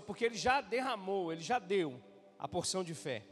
[0.00, 2.02] porque ele já derramou, ele já deu
[2.38, 3.24] a porção de fé.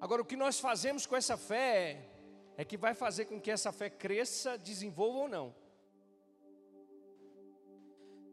[0.00, 2.08] Agora, o que nós fazemos com essa fé
[2.56, 5.54] é que vai fazer com que essa fé cresça, desenvolva ou não.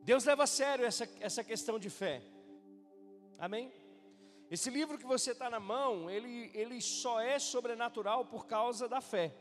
[0.03, 2.21] Deus leva a sério essa, essa questão de fé.
[3.39, 3.71] Amém?
[4.51, 9.01] Esse livro que você está na mão, ele, ele só é sobrenatural por causa da
[9.01, 9.33] fé.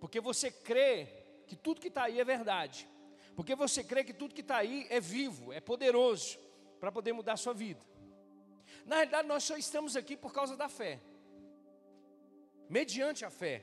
[0.00, 1.08] Porque você crê
[1.46, 2.88] que tudo que está aí é verdade.
[3.36, 6.38] Porque você crê que tudo que está aí é vivo, é poderoso
[6.80, 7.84] para poder mudar a sua vida.
[8.86, 10.98] Na realidade, nós só estamos aqui por causa da fé,
[12.68, 13.62] mediante a fé,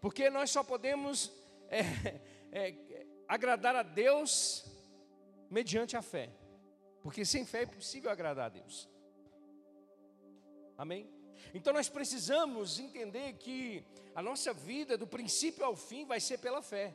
[0.00, 1.32] porque nós só podemos
[1.68, 1.80] é,
[2.52, 4.64] é, agradar a Deus
[5.50, 6.30] mediante a fé,
[7.02, 8.88] porque sem fé é impossível agradar a Deus.
[10.78, 11.10] Amém?
[11.52, 16.62] Então nós precisamos entender que a nossa vida, do princípio ao fim, vai ser pela
[16.62, 16.94] fé.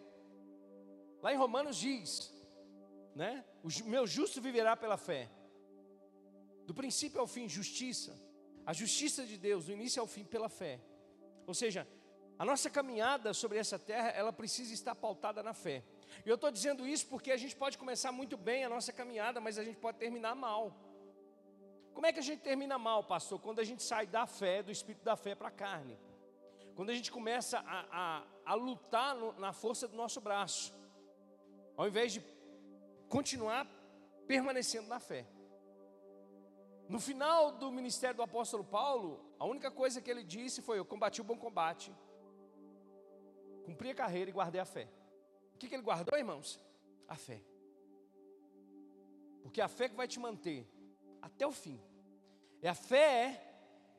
[1.21, 2.33] Lá em Romanos diz,
[3.15, 3.43] né?
[3.63, 5.29] O meu justo viverá pela fé.
[6.65, 8.13] Do princípio ao fim, justiça.
[8.65, 10.79] A justiça de Deus, do início ao fim, pela fé.
[11.45, 11.87] Ou seja,
[12.37, 15.83] a nossa caminhada sobre essa terra, ela precisa estar pautada na fé.
[16.25, 19.41] E eu estou dizendo isso porque a gente pode começar muito bem a nossa caminhada,
[19.41, 20.75] mas a gente pode terminar mal.
[21.93, 23.39] Como é que a gente termina mal, pastor?
[23.39, 25.97] Quando a gente sai da fé, do espírito da fé para a carne.
[26.75, 30.76] Quando a gente começa a, a, a lutar no, na força do nosso braço,
[31.77, 32.21] ao invés de
[33.07, 33.65] continuar
[34.27, 35.25] permanecendo na fé.
[36.89, 40.85] No final do ministério do apóstolo Paulo, a única coisa que ele disse foi: Eu
[40.85, 41.93] combati o bom combate,
[43.63, 44.89] cumpri a carreira e guardei a fé.
[45.53, 46.59] O que, que ele guardou, irmãos?
[47.07, 47.41] A fé.
[49.43, 50.67] Porque a fé que vai te manter
[51.21, 51.79] até o fim.
[52.61, 53.43] É a fé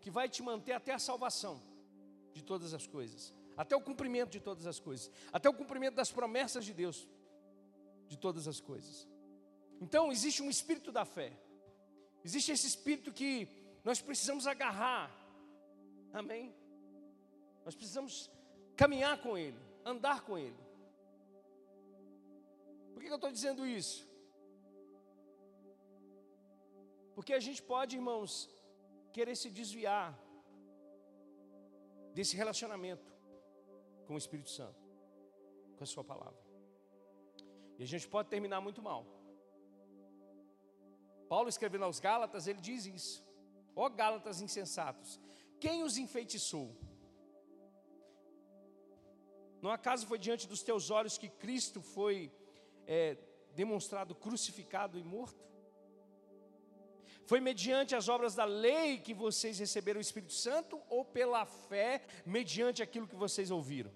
[0.01, 1.63] que vai te manter até a salvação
[2.33, 6.11] de todas as coisas, até o cumprimento de todas as coisas, até o cumprimento das
[6.11, 7.09] promessas de Deus
[8.09, 9.07] de todas as coisas.
[9.81, 11.33] Então, existe um espírito da fé.
[12.25, 13.49] Existe esse espírito que
[13.85, 15.05] nós precisamos agarrar.
[16.13, 16.55] Amém?
[17.65, 18.31] Nós precisamos
[18.77, 20.59] caminhar com ele, andar com ele.
[22.93, 24.09] Por que eu estou dizendo isso?
[27.15, 28.49] Porque a gente pode, irmãos,
[29.13, 30.19] querer se desviar
[32.15, 33.13] desse relacionamento
[34.07, 34.81] com o Espírito Santo,
[35.77, 36.48] com a Sua palavra.
[37.79, 39.07] E a gente pode terminar muito mal.
[41.29, 43.25] Paulo escrevendo aos Gálatas, ele diz isso:
[43.77, 45.21] Ó oh, Gálatas insensatos,
[45.61, 46.77] quem os enfeitiçou?
[49.63, 52.33] Não acaso foi diante dos teus olhos que Cristo foi
[52.87, 53.17] é,
[53.55, 55.47] demonstrado crucificado e morto?
[57.27, 62.03] Foi mediante as obras da lei que vocês receberam o Espírito Santo ou pela fé,
[62.25, 63.93] mediante aquilo que vocês ouviram?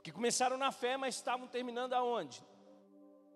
[0.00, 2.42] Porque começaram na fé, mas estavam terminando aonde?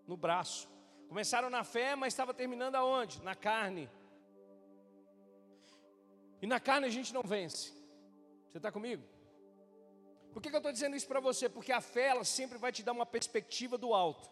[0.07, 0.67] No braço.
[1.09, 3.23] Começaram na fé, mas estava terminando aonde?
[3.23, 3.91] Na carne.
[6.41, 7.71] E na carne a gente não vence.
[8.49, 9.03] Você está comigo?
[10.33, 11.51] Por que, que eu estou dizendo isso para você?
[11.51, 14.27] Porque a fé, ela sempre vai te dar uma perspectiva do alto.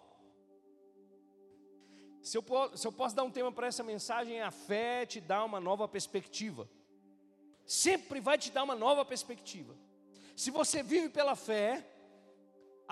[2.23, 2.45] Se eu,
[2.75, 5.87] se eu posso dar um tema para essa mensagem, a fé te dá uma nova
[5.87, 6.67] perspectiva.
[7.67, 9.77] Sempre vai te dar uma nova perspectiva.
[10.35, 11.92] Se você vive pela fé,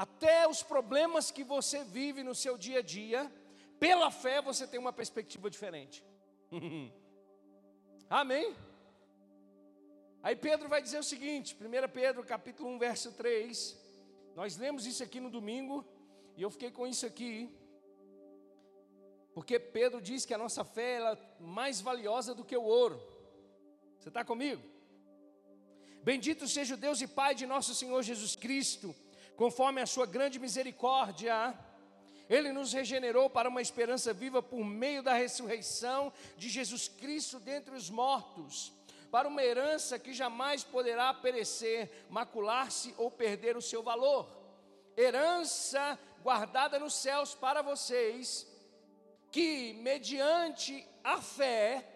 [0.05, 3.31] até os problemas que você vive no seu dia a dia,
[3.79, 6.03] pela fé você tem uma perspectiva diferente.
[8.09, 8.57] Amém?
[10.23, 13.79] Aí Pedro vai dizer o seguinte, 1 Pedro capítulo 1, verso 3.
[14.35, 15.85] Nós lemos isso aqui no domingo,
[16.35, 17.55] e eu fiquei com isso aqui.
[19.35, 22.99] Porque Pedro diz que a nossa fé é mais valiosa do que o ouro.
[23.99, 24.63] Você está comigo?
[26.03, 28.97] Bendito seja o Deus e Pai de nosso Senhor Jesus Cristo,
[29.41, 31.59] conforme a sua grande misericórdia,
[32.29, 37.75] Ele nos regenerou para uma esperança viva por meio da ressurreição de Jesus Cristo dentre
[37.75, 38.71] os mortos,
[39.11, 44.29] para uma herança que jamais poderá perecer, macular-se ou perder o seu valor.
[44.95, 48.47] Herança guardada nos céus para vocês
[49.33, 51.89] que, mediante a fé,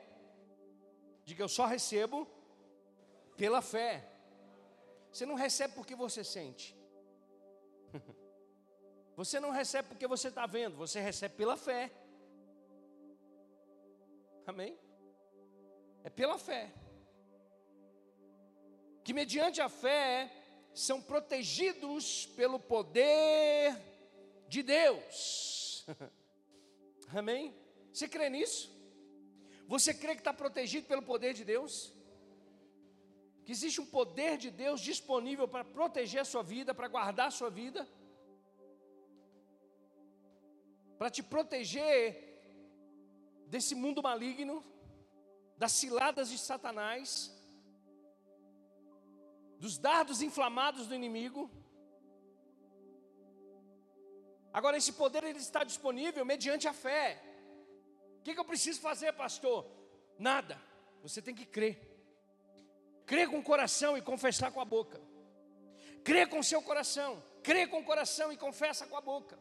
[1.26, 2.26] diga eu só recebo
[3.36, 4.02] pela fé.
[5.12, 6.73] Você não recebe porque você sente.
[9.16, 11.90] Você não recebe porque você está vendo, você recebe pela fé.
[14.46, 14.76] Amém?
[16.02, 16.72] É pela fé.
[19.04, 20.30] Que mediante a fé
[20.74, 23.76] são protegidos pelo poder
[24.48, 25.86] de Deus.
[27.14, 27.54] Amém?
[27.92, 28.72] Você crê nisso?
[29.68, 31.92] Você crê que está protegido pelo poder de Deus?
[33.44, 37.30] Que existe um poder de Deus disponível para proteger a sua vida, para guardar a
[37.30, 37.86] sua vida?
[41.04, 42.02] Para te proteger
[43.46, 44.64] desse mundo maligno,
[45.54, 47.30] das ciladas de Satanás,
[49.58, 51.50] dos dardos inflamados do inimigo.
[54.50, 57.22] Agora, esse poder ele está disponível mediante a fé.
[58.20, 59.66] O que, que eu preciso fazer, pastor?
[60.18, 60.58] Nada.
[61.02, 61.76] Você tem que crer.
[63.04, 64.98] Crer com o coração e confessar com a boca.
[66.02, 67.22] Crer com o seu coração.
[67.42, 69.38] Crer com o coração e confessa com a boca.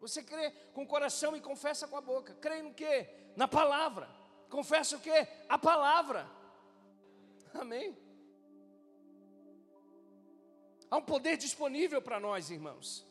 [0.00, 2.34] Você crê com o coração e confessa com a boca.
[2.34, 3.08] Crê no que?
[3.36, 4.08] Na palavra.
[4.48, 5.26] Confessa o que?
[5.48, 6.28] A palavra.
[7.54, 7.96] Amém.
[10.90, 13.06] Há um poder disponível para nós, irmãos.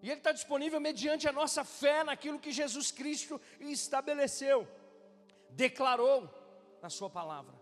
[0.00, 4.68] E ele está disponível mediante a nossa fé naquilo que Jesus Cristo estabeleceu,
[5.50, 6.28] declarou
[6.80, 7.54] na Sua palavra.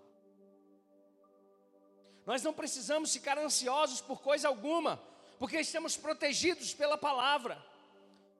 [2.26, 5.00] Nós não precisamos ficar ansiosos por coisa alguma,
[5.38, 7.64] porque estamos protegidos pela palavra.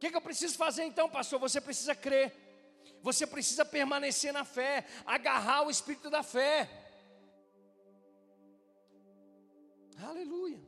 [0.06, 1.40] Que, que eu preciso fazer então, pastor?
[1.40, 2.32] Você precisa crer,
[3.02, 6.70] você precisa permanecer na fé, agarrar o espírito da fé.
[9.98, 10.62] Aleluia.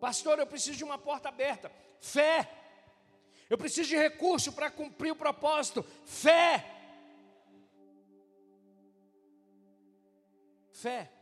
[0.00, 1.70] Pastor, eu preciso de uma porta aberta.
[2.00, 2.50] Fé.
[3.50, 5.84] Eu preciso de recurso para cumprir o propósito.
[6.06, 6.64] Fé.
[10.72, 11.12] Fé.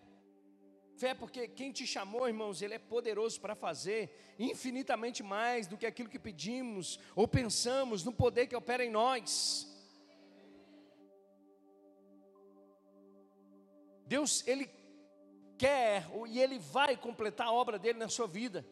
[0.98, 5.86] Fé, porque quem te chamou, irmãos, Ele é poderoso para fazer infinitamente mais do que
[5.86, 9.64] aquilo que pedimos ou pensamos no poder que opera em nós.
[14.06, 14.68] Deus, Ele
[15.56, 18.66] quer e Ele vai completar a obra dele na sua vida.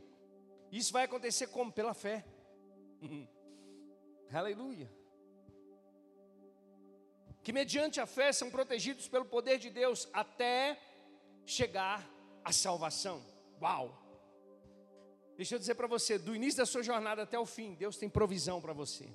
[0.73, 1.71] Isso vai acontecer como?
[1.71, 2.25] Pela fé.
[4.33, 4.91] Aleluia.
[7.45, 10.77] Que mediante a fé são protegidos pelo poder de Deus até
[11.45, 12.16] chegar
[12.47, 13.21] à salvação.
[13.61, 14.03] Uau!
[15.37, 18.09] Deixa eu dizer para você, do início da sua jornada até o fim, Deus tem
[18.09, 19.09] provisão para você.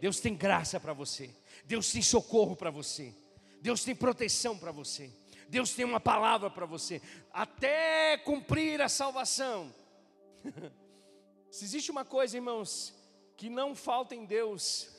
[0.00, 1.30] Deus tem graça para você.
[1.64, 3.14] Deus tem socorro para você.
[3.60, 5.12] Deus tem proteção para você.
[5.48, 7.00] Deus tem uma palavra para você,
[7.32, 9.72] até cumprir a salvação.
[11.52, 12.92] Se existe uma coisa, irmãos,
[13.36, 14.90] que não falta em Deus,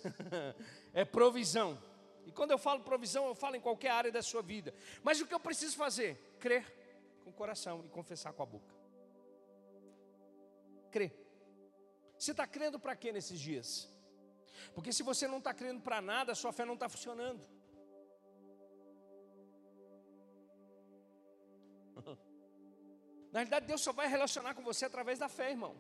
[0.94, 1.78] é provisão.
[2.26, 4.74] E quando eu falo provisão, eu falo em qualquer área da sua vida.
[5.04, 6.38] Mas o que eu preciso fazer?
[6.40, 6.66] Crer
[7.28, 8.74] com o coração e confessar com a boca.
[10.90, 11.14] Crer.
[12.18, 13.94] Você está crendo para quê nesses dias?
[14.74, 17.46] Porque se você não está crendo para nada, sua fé não está funcionando.
[23.32, 25.76] Na realidade, Deus só vai relacionar com você através da fé, irmão.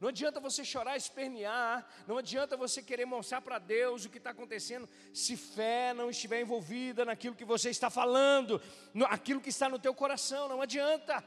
[0.00, 4.30] Não adianta você chorar, espernear, não adianta você querer mostrar para Deus o que está
[4.30, 8.60] acontecendo, se fé não estiver envolvida naquilo que você está falando,
[9.10, 11.22] aquilo que está no teu coração, não adianta.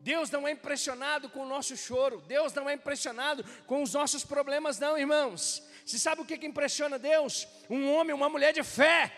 [0.00, 4.22] Deus não é impressionado com o nosso choro, Deus não é impressionado com os nossos
[4.22, 5.62] problemas, não, irmãos.
[5.82, 7.48] Você sabe o que, que impressiona Deus?
[7.70, 9.10] Um homem, uma mulher de fé.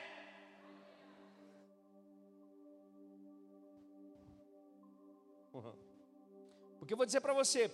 [6.79, 7.69] Porque eu vou dizer para você,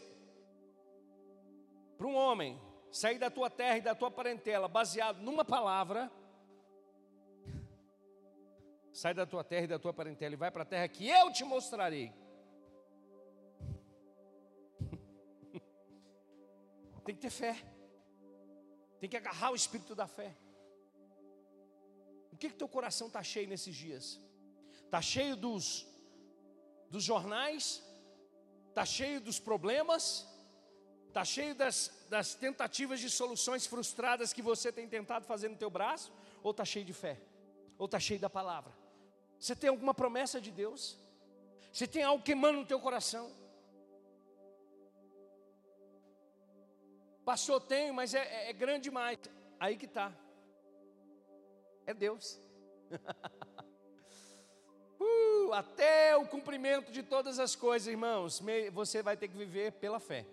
[2.03, 2.61] para um homem
[2.91, 6.11] sair da tua terra e da tua parentela baseado numa palavra,
[8.93, 11.33] sai da tua terra e da tua parentela e vai para a terra que eu
[11.33, 12.13] te mostrarei.
[17.05, 17.55] Tem que ter fé.
[18.99, 20.37] Tem que agarrar o espírito da fé.
[22.33, 24.21] O que que teu coração está cheio nesses dias?
[24.87, 25.87] Está cheio dos
[26.91, 27.81] dos jornais,
[28.71, 30.32] está cheio dos problemas,
[31.13, 35.69] está cheio das, das tentativas de soluções frustradas que você tem tentado fazer no teu
[35.69, 36.11] braço,
[36.43, 37.21] ou está cheio de fé,
[37.79, 38.73] ou está cheio da palavra?
[39.39, 40.99] Você tem alguma promessa de Deus?
[41.71, 43.31] Você tem algo queimando no teu coração?
[47.25, 49.19] Pastor, tenho, mas é, é, é grande demais.
[49.61, 50.13] Aí que está.
[51.87, 52.41] É Deus.
[55.05, 58.41] Uh, até o cumprimento de todas as coisas, irmãos,
[58.73, 60.25] você vai ter que viver pela fé.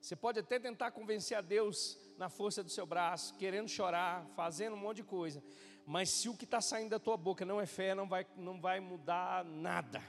[0.00, 4.74] Você pode até tentar convencer a Deus na força do seu braço, querendo chorar, fazendo
[4.74, 5.42] um monte de coisa,
[5.86, 8.60] mas se o que está saindo da tua boca não é fé, não vai, não
[8.60, 10.02] vai mudar nada.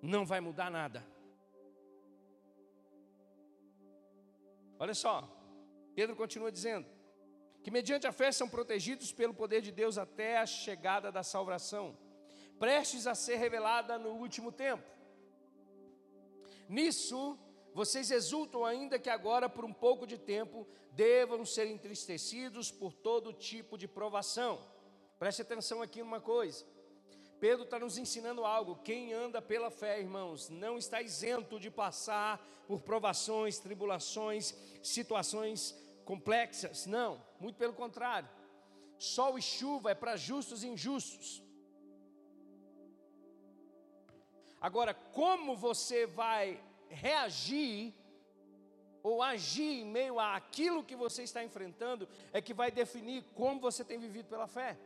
[0.00, 1.06] Não vai mudar nada.
[4.78, 5.28] Olha só,
[5.94, 6.86] Pedro continua dizendo:
[7.62, 11.96] que mediante a fé são protegidos pelo poder de Deus até a chegada da salvação,
[12.58, 14.88] prestes a ser revelada no último tempo.
[16.68, 17.38] Nisso,
[17.72, 23.32] vocês exultam ainda que agora, por um pouco de tempo, devam ser entristecidos por todo
[23.32, 24.60] tipo de provação.
[25.18, 26.64] Preste atenção aqui numa coisa.
[27.38, 28.76] Pedro está nos ensinando algo.
[28.84, 35.74] Quem anda pela fé, irmãos, não está isento de passar por provações, tribulações, situações
[36.04, 36.86] complexas.
[36.86, 38.28] Não, muito pelo contrário.
[38.98, 41.42] Sol e chuva é para justos e injustos.
[44.60, 47.94] Agora, como você vai reagir
[49.02, 53.82] ou agir em meio àquilo que você está enfrentando é que vai definir como você
[53.84, 54.76] tem vivido pela fé.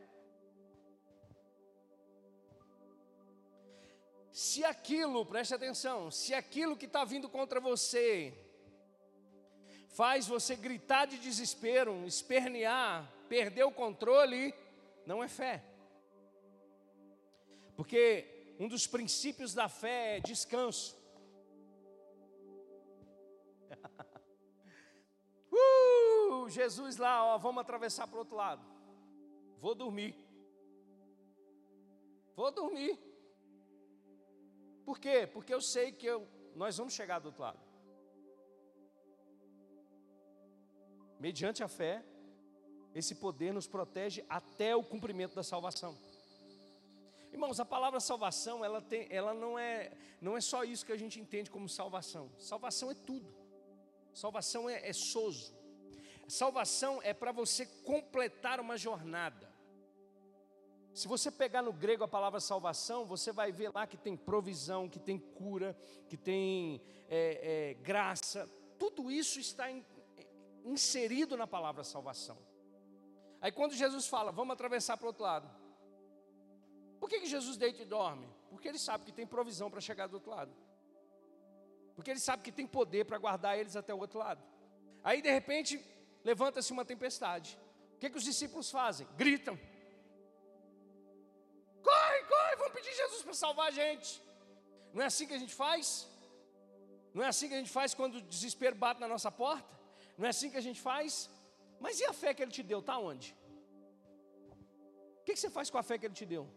[4.31, 8.37] Se aquilo, preste atenção, se aquilo que está vindo contra você
[9.91, 14.53] faz você gritar de desespero, espernear, perder o controle,
[15.07, 15.63] não é fé.
[17.77, 20.97] Porque um dos princípios da fé é descanso.
[26.49, 28.65] Jesus lá, ó, vamos atravessar para o outro lado.
[29.61, 30.15] Vou dormir.
[32.35, 32.99] Vou dormir.
[34.85, 35.27] Por quê?
[35.27, 37.61] Porque eu sei que eu, nós vamos chegar do outro lado.
[41.19, 42.05] Mediante a fé,
[42.95, 45.97] esse poder nos protege até o cumprimento da salvação.
[47.33, 50.97] Irmãos, a palavra salvação, ela, tem, ela não, é, não é só isso que a
[50.97, 52.31] gente entende como salvação.
[52.39, 53.35] Salvação é tudo.
[54.13, 55.53] Salvação é, é soso.
[56.29, 59.53] Salvação é para você completar uma jornada.
[60.95, 64.89] Se você pegar no grego a palavra salvação, você vai ver lá que tem provisão,
[64.89, 65.77] que tem cura,
[66.09, 68.49] que tem é, é, graça.
[68.79, 69.85] Tudo isso está in,
[70.65, 72.39] inserido na palavra salvação.
[73.41, 75.51] Aí quando Jesus fala, vamos atravessar para o outro lado.
[77.01, 78.29] Por que, que Jesus deita e dorme?
[78.49, 80.55] Porque ele sabe que tem provisão para chegar do outro lado.
[81.97, 84.43] Porque ele sabe que tem poder para guardar eles até o outro lado.
[85.03, 85.85] Aí de repente
[86.25, 87.59] levanta-se uma tempestade.
[87.95, 89.07] O que, que os discípulos fazem?
[89.17, 89.57] Gritam.
[91.83, 94.23] Corre, corre, vamos pedir Jesus para salvar a gente.
[94.93, 96.09] Não é assim que a gente faz?
[97.13, 99.73] Não é assim que a gente faz quando o desespero bate na nossa porta?
[100.17, 101.31] Não é assim que a gente faz?
[101.79, 102.81] Mas e a fé que Ele te deu?
[102.81, 103.37] Está onde?
[105.21, 106.49] O que, você faz com a fé que Ele te deu?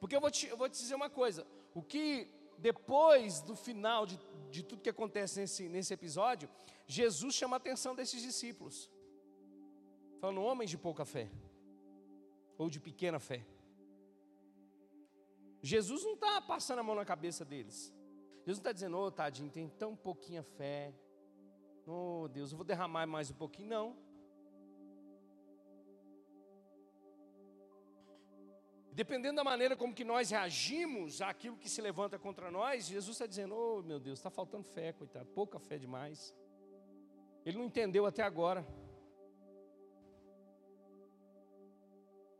[0.00, 4.06] Porque eu vou te, eu vou te dizer uma coisa: o que depois do final
[4.06, 4.18] de,
[4.50, 6.48] de tudo que acontece nesse, nesse episódio,
[6.86, 8.90] Jesus chama a atenção desses discípulos,
[10.20, 11.30] falando, homens de pouca fé
[12.56, 13.44] ou de pequena fé.
[15.60, 17.92] Jesus não está passando a mão na cabeça deles.
[18.44, 20.94] Jesus não está dizendo, ô oh, tadinho, tem tão pouquinha fé.
[21.84, 23.68] Oh Deus, eu vou derramar mais um pouquinho.
[23.68, 23.96] Não.
[28.92, 33.26] Dependendo da maneira como que nós reagimos àquilo que se levanta contra nós, Jesus está
[33.26, 36.34] dizendo, oh meu Deus, está faltando fé, coitado, pouca fé demais.
[37.46, 38.66] Ele não entendeu até agora.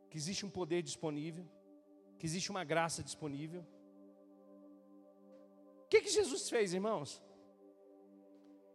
[0.09, 1.45] que existe um poder disponível,
[2.17, 3.63] que existe uma graça disponível.
[5.85, 7.21] O que, que Jesus fez, irmãos?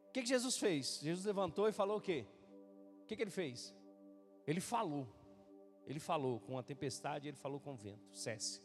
[0.09, 1.01] O que, que Jesus fez?
[1.01, 2.27] Jesus levantou e falou o quê?
[3.03, 3.75] O que, que ele fez?
[4.47, 5.09] Ele falou.
[5.85, 8.15] Ele falou com a tempestade, ele falou com o vento.
[8.15, 8.62] Cesse.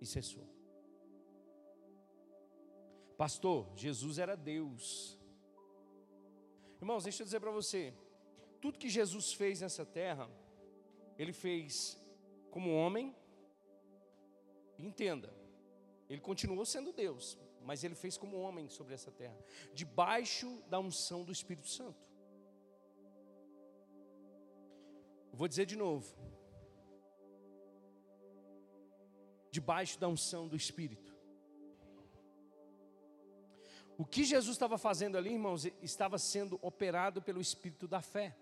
[0.00, 0.48] E cessou.
[3.16, 5.21] Pastor, Jesus era Deus.
[6.82, 7.94] Irmãos, deixa eu dizer para você:
[8.60, 10.28] tudo que Jesus fez nessa terra,
[11.16, 11.96] ele fez
[12.50, 13.14] como homem.
[14.76, 15.32] Entenda,
[16.10, 19.38] ele continuou sendo Deus, mas ele fez como homem sobre essa terra,
[19.72, 22.10] debaixo da unção do Espírito Santo.
[25.32, 26.14] vou dizer de novo.
[29.50, 31.11] Debaixo da unção do Espírito.
[33.98, 38.36] O que Jesus estava fazendo ali, irmãos, estava sendo operado pelo Espírito da fé.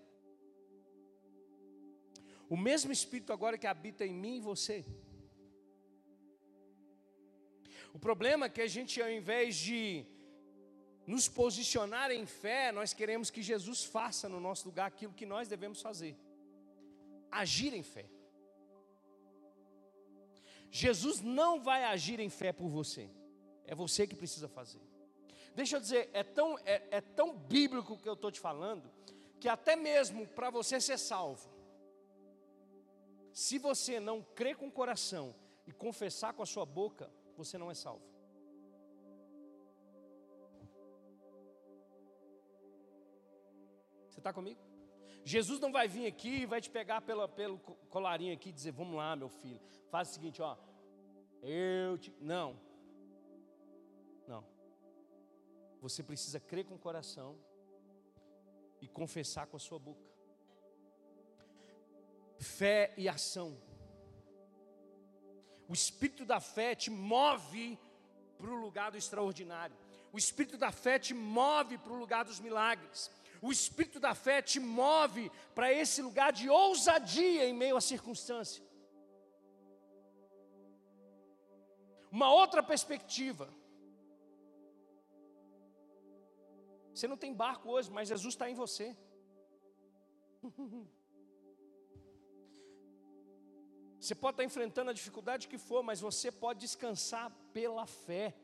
[2.48, 4.84] O mesmo Espírito agora que habita em mim e você.
[7.92, 10.06] O problema é que a gente, ao invés de
[11.06, 15.48] nos posicionar em fé, nós queremos que Jesus faça no nosso lugar aquilo que nós
[15.48, 16.16] devemos fazer:
[17.30, 18.06] agir em fé.
[20.70, 23.10] Jesus não vai agir em fé por você,
[23.66, 24.80] é você que precisa fazer.
[25.54, 28.90] Deixa eu dizer, é tão, é, é tão bíblico que eu estou te falando,
[29.40, 31.50] que até mesmo para você ser salvo,
[33.32, 35.34] se você não crer com o coração
[35.66, 38.02] e confessar com a sua boca, você não é salvo.
[44.08, 44.60] Você está comigo?
[45.24, 48.72] Jesus não vai vir aqui e vai te pegar pela, pelo colarinho aqui e dizer:
[48.72, 50.56] Vamos lá, meu filho, faz o seguinte, ó.
[51.42, 52.12] Eu te.
[52.20, 52.58] Não.
[55.80, 57.38] Você precisa crer com o coração
[58.80, 60.10] e confessar com a sua boca
[62.40, 63.56] fé e ação.
[65.68, 67.78] O espírito da fé te move
[68.36, 69.76] para o lugar do extraordinário.
[70.12, 73.10] O espírito da fé te move para o lugar dos milagres.
[73.40, 78.64] O espírito da fé te move para esse lugar de ousadia em meio à circunstância.
[82.10, 83.48] Uma outra perspectiva.
[87.00, 88.94] Você não tem barco hoje, mas Jesus está em você.
[93.98, 98.34] Você pode estar enfrentando a dificuldade que for, mas você pode descansar pela fé.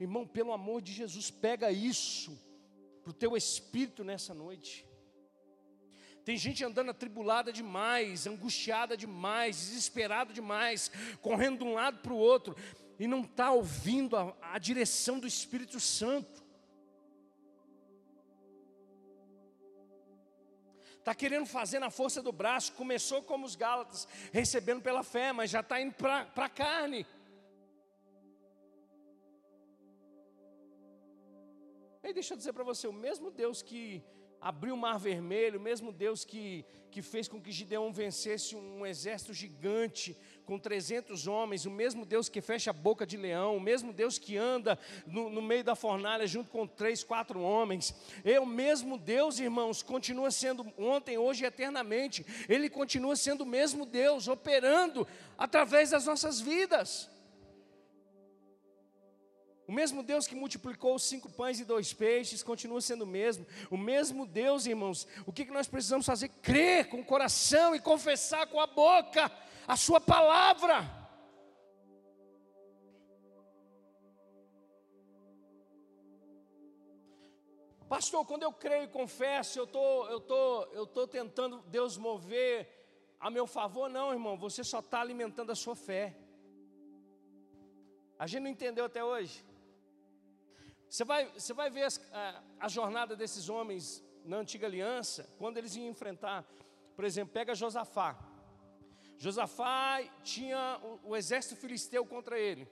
[0.00, 2.38] Irmão, pelo amor de Jesus, pega isso
[3.02, 4.86] para o teu espírito nessa noite.
[6.26, 10.90] Tem gente andando atribulada demais, angustiada demais, desesperada demais,
[11.22, 12.56] correndo de um lado para o outro,
[12.98, 16.43] e não está ouvindo a, a direção do Espírito Santo.
[21.04, 25.50] Está querendo fazer na força do braço, começou como os Gálatas, recebendo pela fé, mas
[25.50, 27.06] já está indo para a carne.
[32.02, 34.02] Aí deixa eu dizer para você, o mesmo Deus que
[34.40, 38.86] abriu o mar vermelho, o mesmo Deus que, que fez com que Gideão vencesse um
[38.86, 43.60] exército gigante com 300 homens, o mesmo Deus que fecha a boca de leão, o
[43.60, 48.38] mesmo Deus que anda no, no meio da fornalha junto com três, quatro homens, é
[48.38, 53.86] o mesmo Deus, irmãos, continua sendo ontem, hoje e eternamente, Ele continua sendo o mesmo
[53.86, 55.06] Deus, operando
[55.38, 57.10] através das nossas vidas.
[59.66, 63.46] O mesmo Deus que multiplicou os cinco pães e dois peixes continua sendo o mesmo.
[63.70, 65.06] O mesmo Deus, irmãos.
[65.24, 66.28] O que nós precisamos fazer?
[66.42, 69.32] Crer com o coração e confessar com a boca
[69.66, 71.04] a Sua palavra.
[77.88, 82.68] Pastor, quando eu creio e confesso, eu tô, eu tô, eu tô tentando Deus mover
[83.20, 83.88] a meu favor.
[83.88, 86.16] Não, irmão, você só está alimentando a sua fé.
[88.18, 89.44] A gente não entendeu até hoje.
[90.88, 95.58] Você vai, você vai ver as, a, a jornada desses homens na antiga aliança, quando
[95.58, 96.44] eles iam enfrentar,
[96.96, 98.16] por exemplo, pega Josafá.
[99.18, 102.68] Josafá tinha o, o exército filisteu contra ele.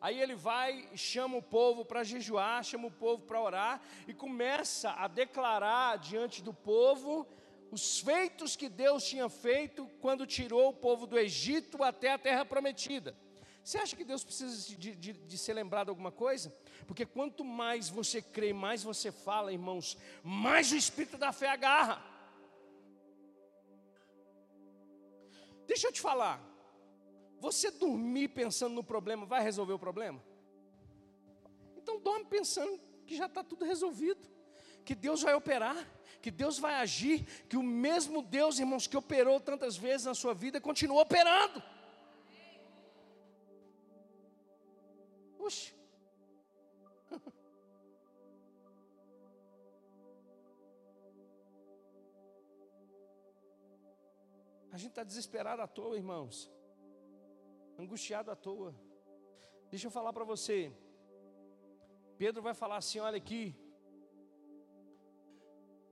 [0.00, 4.90] Aí ele vai, chama o povo para jejuar, chama o povo para orar e começa
[4.90, 7.26] a declarar diante do povo
[7.70, 12.44] os feitos que Deus tinha feito quando tirou o povo do Egito até a terra
[12.44, 13.16] prometida.
[13.62, 16.52] Você acha que Deus precisa de, de, de, ser lembrado alguma coisa?
[16.86, 22.02] Porque quanto mais você crê, mais você fala, irmãos, mais o espírito da fé agarra.
[25.66, 26.40] Deixa eu te falar.
[27.38, 30.22] Você dormir pensando no problema vai resolver o problema?
[31.76, 34.28] Então dorme pensando que já está tudo resolvido,
[34.84, 35.76] que Deus vai operar,
[36.20, 40.32] que Deus vai agir, que o mesmo Deus, irmãos, que operou tantas vezes na sua
[40.32, 41.62] vida, continua operando.
[45.36, 45.81] Puxa.
[54.72, 56.50] A gente está desesperado à toa, irmãos.
[57.78, 58.74] Angustiado à toa.
[59.70, 60.72] Deixa eu falar para você.
[62.16, 63.54] Pedro vai falar assim: olha aqui.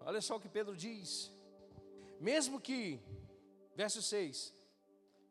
[0.01, 1.31] Olha só o que Pedro diz.
[2.19, 2.99] Mesmo que,
[3.77, 4.55] verso 6,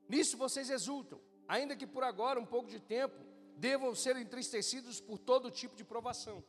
[0.07, 3.17] nisso vocês exultam, ainda que por agora, um pouco de tempo,
[3.57, 6.43] devam ser entristecidos por todo tipo de provação.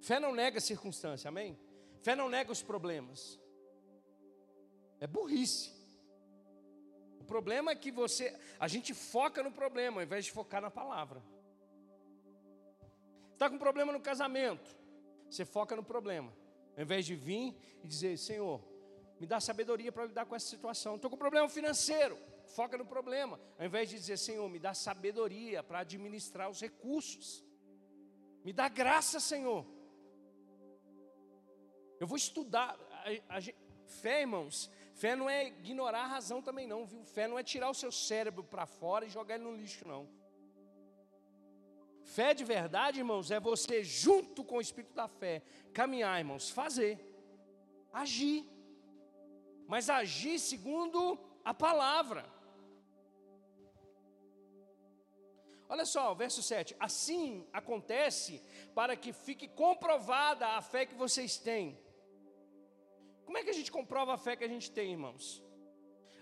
[0.00, 1.58] Fé não nega circunstância, amém?
[2.00, 3.38] Fé não nega os problemas.
[5.00, 5.74] É burrice.
[7.20, 10.70] O problema é que você, a gente foca no problema ao invés de focar na
[10.70, 11.22] palavra.
[13.32, 14.74] Está com problema no casamento,
[15.28, 16.32] você foca no problema,
[16.76, 18.62] ao invés de vir e dizer: Senhor,
[19.20, 20.96] me dá sabedoria para lidar com essa situação.
[20.96, 25.62] Estou com problema financeiro, foca no problema, ao invés de dizer, Senhor, me dá sabedoria
[25.62, 27.44] para administrar os recursos,
[28.44, 29.66] me dá graça, Senhor.
[31.98, 32.78] Eu vou estudar,
[33.28, 33.40] a, a,
[34.00, 37.04] fé, irmãos, fé não é ignorar a razão também, não, viu?
[37.04, 40.08] Fé não é tirar o seu cérebro para fora e jogar ele no lixo, não.
[42.16, 46.92] Fé de verdade, irmãos, é você, junto com o Espírito da fé, caminhar, irmãos, fazer,
[47.92, 48.44] agir,
[49.66, 52.24] mas agir segundo a palavra.
[55.68, 56.76] Olha só, verso 7.
[56.78, 58.40] Assim acontece
[58.74, 61.78] para que fique comprovada a fé que vocês têm.
[63.26, 65.44] Como é que a gente comprova a fé que a gente tem, irmãos?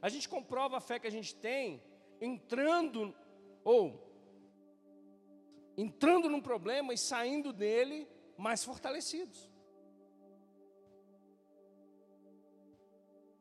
[0.02, 1.80] A gente comprova a fé que a gente tem
[2.20, 3.14] entrando
[3.62, 4.02] ou
[5.76, 9.50] entrando num problema e saindo dele mais fortalecidos.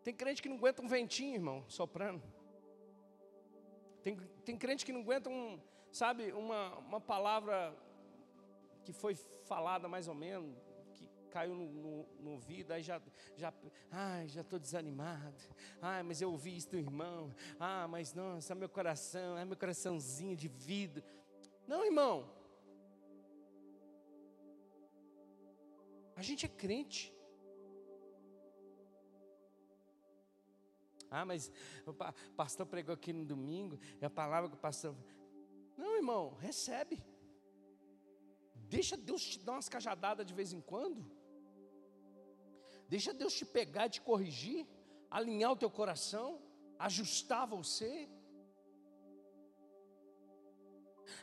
[0.03, 2.21] Tem crente que não aguenta um ventinho, irmão, soprando.
[4.01, 5.57] Tem, tem crente que não aguenta um,
[5.91, 7.73] sabe, uma, uma palavra
[8.83, 10.57] que foi falada mais ou menos,
[11.33, 13.01] caiu no, no, no ouvido, aí já,
[13.35, 13.51] já,
[13.89, 15.41] ai, já estou desanimado.
[15.81, 17.33] Ai, mas eu ouvi isso do irmão.
[17.59, 21.03] Ah, mas nossa, meu coração, é meu coraçãozinho de vidro.
[21.67, 22.15] Não, irmão.
[26.15, 27.11] A gente é crente.
[31.09, 31.51] Ah, mas
[31.87, 31.93] o
[32.35, 34.95] pastor pregou aqui no domingo, é a palavra que o pastor.
[35.75, 37.03] Não, irmão, recebe.
[38.77, 41.22] Deixa Deus te dar umas cajadadas de vez em quando.
[42.93, 44.67] Deixa Deus te pegar te corrigir,
[45.09, 46.39] alinhar o teu coração,
[46.77, 48.07] ajustar você.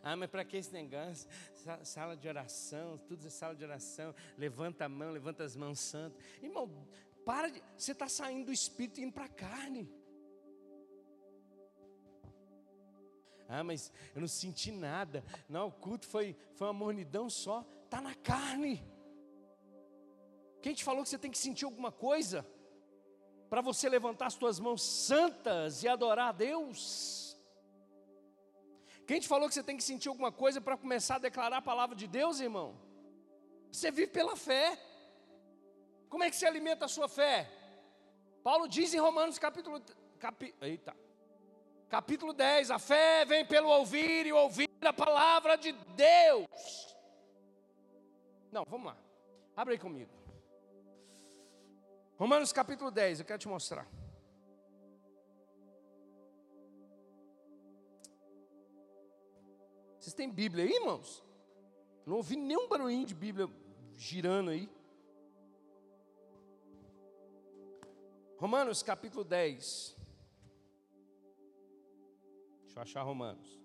[0.03, 1.29] Ah, mas para que esse negócio?
[1.85, 4.13] Sala de oração, tudo é sala de oração.
[4.37, 6.21] Levanta a mão, levanta as mãos santas.
[6.43, 6.69] Irmão,
[7.25, 7.63] para de.
[7.77, 9.89] Você está saindo do espírito e indo para a carne.
[13.49, 15.23] Ah, mas eu não senti nada.
[15.49, 17.65] Não, o culto foi, foi uma mornidão só.
[17.85, 18.90] Está na carne.
[20.63, 22.47] Quem te falou que você tem que sentir alguma coisa?
[23.49, 27.37] Para você levantar as suas mãos santas e adorar a Deus?
[29.07, 31.63] Quem te falou que você tem que sentir alguma coisa para começar a declarar a
[31.63, 32.79] palavra de Deus, irmão?
[33.73, 34.79] Você vive pela fé.
[36.09, 37.51] Como é que se alimenta a sua fé?
[38.43, 39.83] Paulo diz em Romanos capítulo,
[40.19, 40.97] capi, eita,
[41.89, 46.97] capítulo 10: a fé vem pelo ouvir e ouvir a palavra de Deus.
[48.51, 48.97] Não, vamos lá,
[49.57, 50.20] abre aí comigo.
[52.21, 53.89] Romanos capítulo 10, eu quero te mostrar.
[59.99, 61.25] Vocês têm Bíblia aí, irmãos?
[62.05, 63.49] Não ouvi nenhum barulhinho de Bíblia
[63.97, 64.69] girando aí.
[68.37, 69.97] Romanos capítulo 10.
[72.65, 73.59] Deixa eu achar Romanos.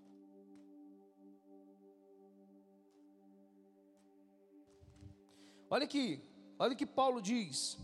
[5.70, 6.24] Olha aqui,
[6.58, 7.84] olha o que Paulo diz.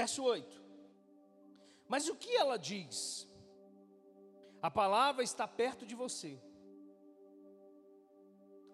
[0.00, 0.62] Verso 8.
[1.92, 2.98] Mas o que ela diz?
[4.68, 6.32] A palavra está perto de você.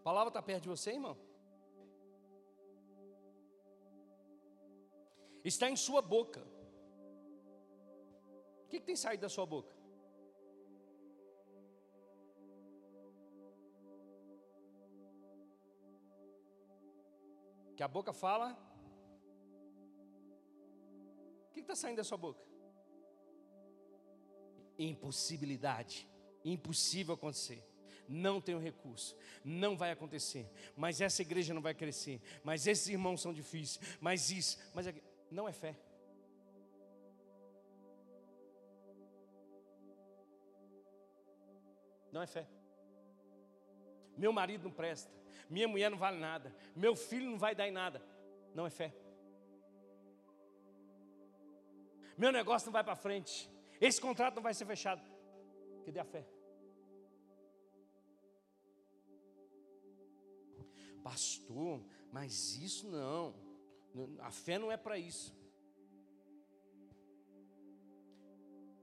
[0.01, 1.17] A palavra está perto de você, irmão?
[5.53, 6.43] Está em sua boca.
[8.65, 9.75] O que, que tem saído da sua boca?
[17.77, 18.74] Que a boca fala.
[21.55, 22.55] Que está saindo da sua boca?
[24.79, 26.09] impossibilidade,
[26.45, 27.65] impossível acontecer.
[28.07, 30.51] Não tenho recurso, não vai acontecer.
[30.77, 32.21] Mas essa igreja não vai crescer.
[32.43, 33.99] Mas esses irmãos são difíceis.
[34.01, 34.87] Mas isso, mas
[35.31, 35.75] não é fé.
[42.13, 42.47] Não é fé.
[44.17, 45.11] Meu marido não presta,
[45.51, 48.01] minha mulher não vale nada, meu filho não vai dar em nada.
[48.55, 48.95] Não é fé.
[52.17, 53.51] Meu negócio não vai para frente.
[53.81, 55.03] Esse contrato não vai ser fechado.
[55.85, 56.27] Que dê a fé.
[61.03, 63.35] Pastor, mas isso não.
[64.21, 65.37] A fé não é para isso.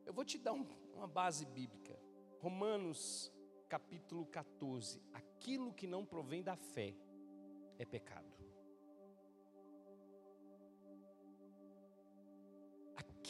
[0.05, 1.97] Eu vou te dar um, uma base bíblica.
[2.39, 3.31] Romanos
[3.67, 5.01] capítulo 14.
[5.13, 6.93] Aquilo que não provém da fé
[7.79, 8.30] é pecado.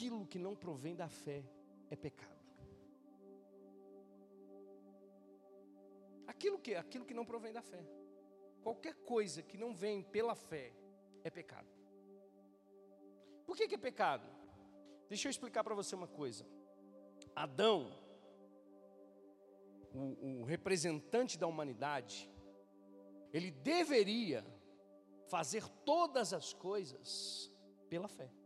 [0.02, 1.44] Aquilo que não provém da fé
[1.88, 2.44] é pecado.
[6.26, 7.86] Aquilo que aquilo que não provém da fé.
[8.64, 10.74] Qualquer coisa que não vem pela fé
[11.24, 11.70] é pecado.
[13.46, 14.28] Por que, que é pecado?
[15.08, 16.48] Deixa eu explicar para você uma coisa.
[17.36, 17.96] Adão,
[19.94, 22.28] o, o representante da humanidade,
[23.32, 24.44] ele deveria
[25.28, 27.54] fazer todas as coisas
[27.88, 28.41] pela fé.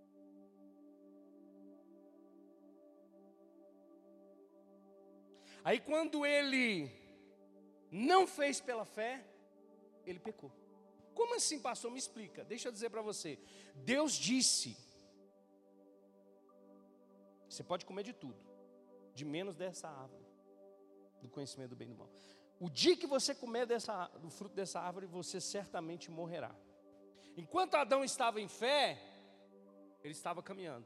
[5.65, 6.91] Aí quando ele
[7.91, 9.25] não fez pela fé,
[10.05, 10.51] ele pecou.
[11.15, 11.89] Como assim, pastor?
[11.89, 12.43] Me explica.
[12.43, 13.39] Deixa eu dizer para você.
[13.73, 14.77] Deus disse:
[17.49, 18.39] Você pode comer de tudo,
[19.15, 20.23] de menos dessa árvore,
[21.19, 22.11] do conhecimento do bem e do mal.
[22.59, 26.55] O dia que você comer dessa, do fruto dessa árvore, você certamente morrerá.
[27.35, 29.01] Enquanto Adão estava em fé,
[30.03, 30.85] ele estava caminhando,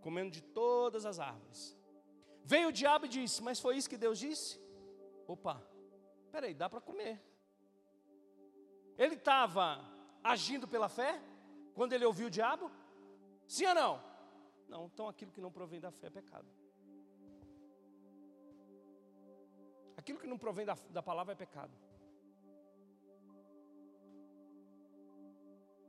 [0.00, 1.75] comendo de todas as árvores.
[2.52, 4.60] Veio o diabo e disse: Mas foi isso que Deus disse?
[5.26, 5.54] Opa,
[6.30, 7.20] peraí, dá para comer.
[8.96, 9.84] Ele estava
[10.22, 11.20] agindo pela fé
[11.74, 12.70] quando ele ouviu o diabo?
[13.48, 13.92] Sim ou não?
[14.68, 16.48] Não, então aquilo que não provém da fé é pecado.
[19.96, 21.72] Aquilo que não provém da, da palavra é pecado.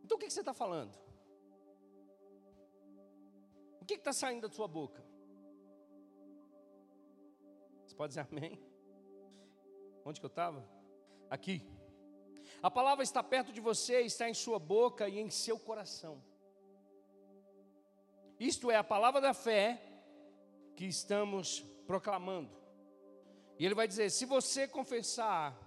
[0.04, 0.98] Então o que, que você está falando?
[3.80, 5.04] O que está saindo da sua boca?
[7.98, 8.62] Pode dizer amém?
[10.06, 10.64] Onde que eu estava?
[11.32, 11.68] Aqui.
[12.62, 16.24] A palavra está perto de você, está em sua boca e em seu coração.
[18.40, 19.82] Isto é a palavra da fé
[20.76, 22.56] que estamos proclamando.
[23.58, 25.58] E ele vai dizer: se você confessar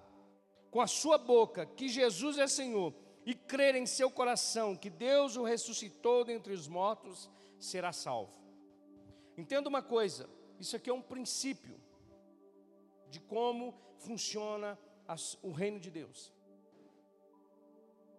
[0.70, 2.94] com a sua boca que Jesus é Senhor
[3.26, 8.40] e crer em seu coração que Deus o ressuscitou dentre os mortos, será salvo.
[9.36, 11.89] Entenda uma coisa: isso aqui é um princípio
[13.10, 14.78] de como funciona
[15.42, 16.32] o reino de Deus.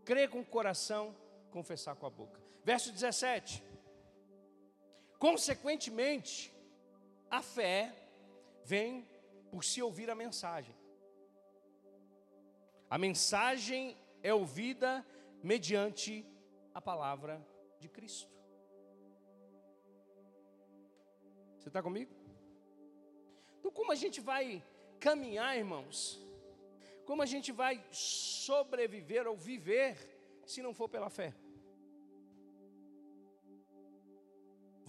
[0.04, 1.16] Crer com o coração,
[1.52, 2.40] confessar com a boca.
[2.64, 3.64] Verso 17.
[5.18, 6.54] Consequentemente,
[7.30, 7.94] a fé
[8.66, 9.08] vem
[9.50, 10.76] por se ouvir a mensagem.
[12.90, 15.06] A mensagem é ouvida
[15.42, 16.26] mediante
[16.74, 17.46] a palavra
[17.80, 18.30] de Cristo.
[21.58, 22.12] Você está comigo?
[23.60, 24.64] Então, como a gente vai
[25.08, 25.98] caminhar, irmãos?
[27.08, 29.98] Como a gente vai sobreviver ou viver
[30.46, 31.30] se não for pela fé?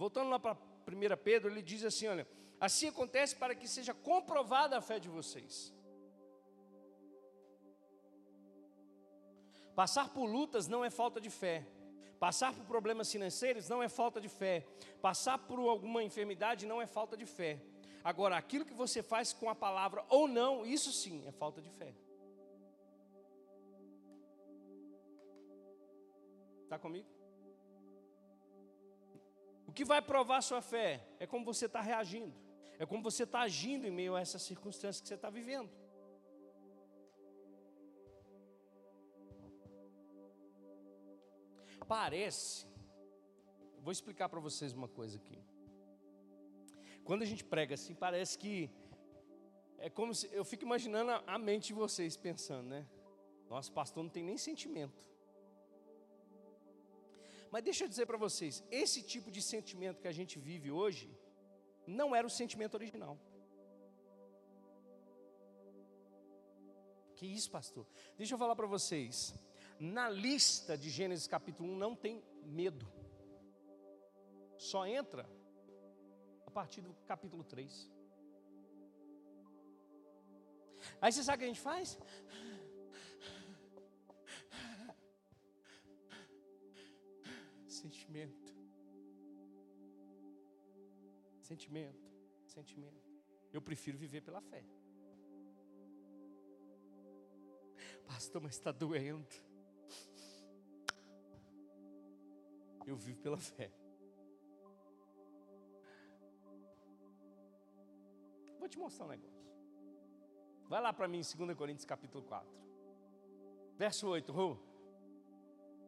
[0.03, 2.25] Voltando lá para 1 Pedro, ele diz assim: olha,
[2.59, 5.73] assim acontece para que seja comprovada a fé de vocês.
[9.81, 11.65] Passar por lutas não é falta de fé.
[12.19, 14.55] Passar por problemas financeiros não é falta de fé.
[15.01, 17.59] Passar por alguma enfermidade não é falta de fé.
[18.03, 21.69] Agora, aquilo que você faz com a palavra ou não, isso sim é falta de
[21.69, 21.95] fé.
[26.63, 27.07] Está comigo?
[29.65, 32.35] O que vai provar sua fé é como você está reagindo,
[32.77, 35.69] é como você está agindo em meio a essas circunstâncias que você está vivendo.
[41.87, 42.67] Parece,
[43.81, 45.52] vou explicar para vocês uma coisa aqui.
[47.03, 48.69] Quando a gente prega assim, parece que
[49.77, 52.87] é como se eu fico imaginando a, mente de vocês pensando, né?
[53.49, 55.11] Nosso pastor não tem nem sentimento.
[57.51, 61.09] Mas deixa eu dizer para vocês, esse tipo de sentimento que a gente vive hoje
[61.85, 63.19] não era o sentimento original.
[67.15, 67.85] Que isso, pastor?
[68.17, 69.35] Deixa eu falar para vocês.
[69.79, 72.87] Na lista de Gênesis capítulo 1 não tem medo.
[74.57, 75.29] Só entra
[76.53, 77.91] partir do capítulo 3.
[81.01, 81.97] Aí você sabe o que a gente faz?
[87.67, 88.55] sentimento.
[91.41, 92.09] Sentimento,
[92.45, 93.11] sentimento.
[93.51, 94.63] Eu prefiro viver pela fé.
[98.07, 99.27] Pastor, mas está doendo.
[102.85, 103.71] Eu vivo pela fé.
[108.73, 109.43] Te mostrar um negócio.
[110.67, 112.49] Vai lá para mim em 2 Coríntios capítulo 4.
[113.77, 114.59] Verso 8, Ru.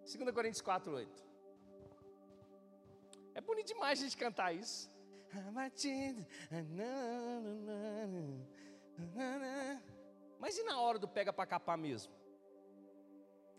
[0.03, 1.25] 2 Coríntios 4, 8.
[3.33, 4.89] É bonito demais a gente cantar isso.
[10.39, 12.13] Mas e na hora do pega para capar mesmo?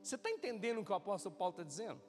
[0.02, 2.00] Você está entendendo o que o apóstolo Paulo está dizendo?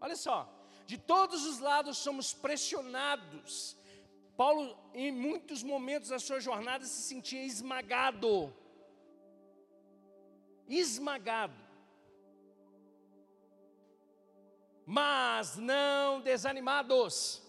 [0.00, 0.48] Olha só,
[0.86, 3.76] de todos os lados somos pressionados.
[4.36, 8.52] Paulo, em muitos momentos da sua jornada, se sentia esmagado.
[10.68, 11.64] Esmagado.
[14.86, 17.42] mas não desanimados.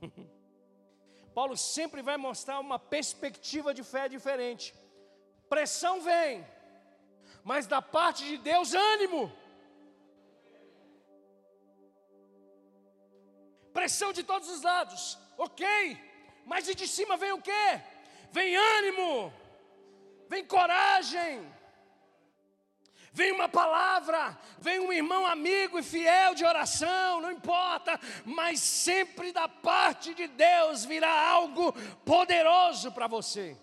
[1.34, 4.74] Paulo sempre vai mostrar uma perspectiva de fé diferente.
[5.48, 6.46] Pressão vem,
[7.44, 9.32] mas da parte de Deus, ânimo.
[13.86, 15.64] Pressão de todos os lados, ok,
[16.44, 17.66] mas de cima vem o que?
[18.32, 19.32] Vem ânimo,
[20.28, 21.54] vem coragem
[23.12, 29.32] vem uma palavra, vem um irmão amigo e fiel de oração, não importa, mas sempre
[29.32, 31.72] da parte de Deus virá algo
[32.04, 33.56] poderoso para você.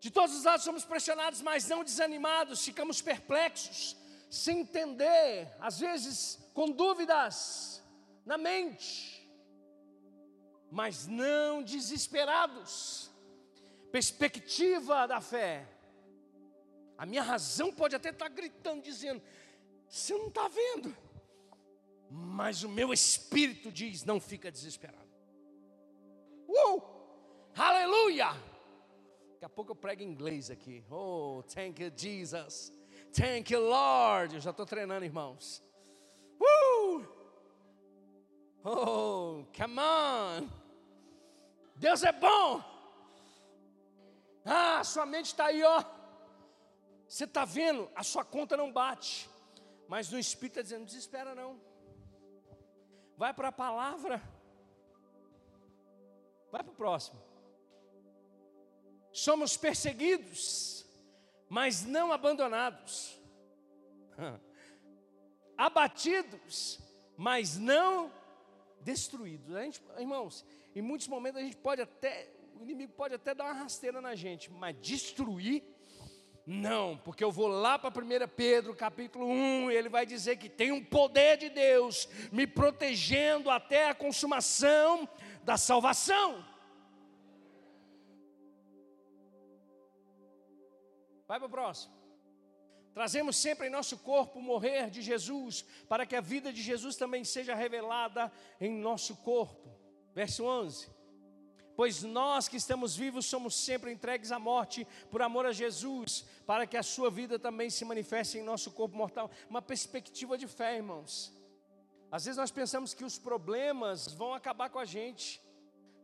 [0.00, 3.96] De todos os lados somos pressionados, mas não desanimados, ficamos perplexos,
[4.28, 7.82] sem entender, às vezes com dúvidas
[8.24, 9.28] na mente,
[10.70, 13.12] mas não desesperados
[13.92, 15.68] perspectiva da fé.
[16.96, 19.22] A minha razão pode até estar gritando, dizendo:
[19.86, 20.96] você não está vendo,
[22.10, 25.12] mas o meu espírito diz: não fica desesperado.
[26.48, 26.82] Uh!
[27.54, 28.28] Aleluia!
[29.32, 30.84] Daqui a pouco eu prego em inglês aqui.
[30.90, 32.72] Oh, thank you, Jesus.
[33.12, 34.36] Thank you, Lord.
[34.36, 35.62] Eu já estou treinando, irmãos.
[36.42, 37.06] Uh!
[38.64, 40.48] Oh, come on.
[41.76, 42.62] Deus é bom.
[44.44, 45.84] Ah, sua mente está aí, ó.
[47.08, 49.28] Você está vendo, a sua conta não bate.
[49.88, 51.60] Mas no Espírito está dizendo: desespera não.
[53.16, 54.22] Vai para a palavra.
[56.50, 57.20] Vai para o próximo.
[59.12, 60.86] Somos perseguidos,
[61.48, 63.20] mas não abandonados.
[65.56, 66.80] Abatidos,
[67.16, 68.10] mas não
[68.80, 69.54] destruídos.
[69.54, 73.44] A gente, irmãos, em muitos momentos a gente pode até, o inimigo pode até dar
[73.44, 75.62] uma rasteira na gente, mas destruir,
[76.44, 80.48] não, porque eu vou lá para 1 Pedro capítulo 1, e ele vai dizer que
[80.48, 85.08] tem um poder de Deus me protegendo até a consumação
[85.44, 86.44] da salvação.
[91.28, 92.01] Vai para o próximo.
[92.94, 96.96] Trazemos sempre em nosso corpo o morrer de Jesus, para que a vida de Jesus
[96.96, 99.74] também seja revelada em nosso corpo.
[100.14, 100.90] Verso 11.
[101.74, 106.66] Pois nós que estamos vivos somos sempre entregues à morte por amor a Jesus, para
[106.66, 109.30] que a sua vida também se manifeste em nosso corpo mortal.
[109.48, 111.32] Uma perspectiva de fé, irmãos.
[112.10, 115.40] Às vezes nós pensamos que os problemas vão acabar com a gente.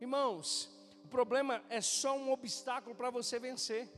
[0.01, 0.74] Irmãos,
[1.05, 3.90] o problema é só um obstáculo para você vencer,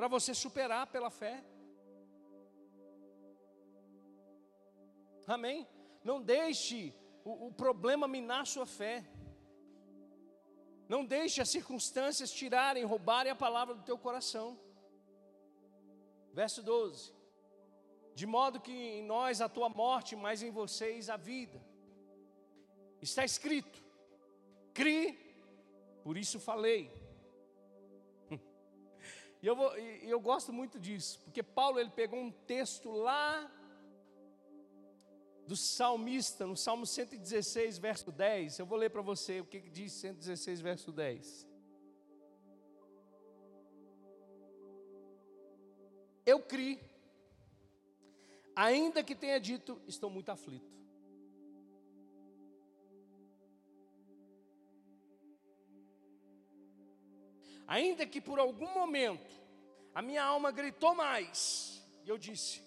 [0.00, 1.44] para você superar pela fé.
[5.26, 5.68] Amém?
[6.02, 9.04] Não deixe o, o problema minar sua fé.
[10.88, 14.58] Não deixe as circunstâncias tirarem, roubarem a palavra do teu coração.
[16.32, 17.12] Verso 12:
[18.14, 21.62] De modo que em nós a tua morte, mas em vocês a vida.
[23.02, 23.84] Está escrito:
[24.72, 25.12] Cri,
[26.02, 26.99] por isso falei.
[29.42, 33.50] E eu, vou, e eu gosto muito disso, porque Paulo ele pegou um texto lá
[35.46, 38.58] do salmista, no Salmo 116, verso 10.
[38.58, 41.48] Eu vou ler para você o que diz 116, verso 10.
[46.24, 46.80] Eu criei,
[48.54, 50.79] ainda que tenha dito, estou muito aflito.
[57.70, 59.30] Ainda que por algum momento
[59.94, 62.60] a minha alma gritou mais, e eu disse: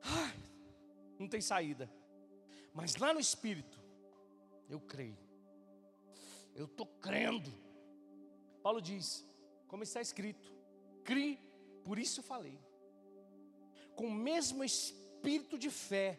[0.00, 0.34] Ai,
[1.18, 1.86] não tem saída.
[2.72, 3.78] Mas lá no Espírito,
[4.70, 5.18] eu creio.
[6.54, 7.52] Eu estou crendo.
[8.62, 9.22] Paulo diz,
[9.68, 10.50] como está escrito,
[11.04, 11.38] crie,
[11.84, 12.58] por isso falei.
[13.94, 16.18] Com o mesmo espírito de fé,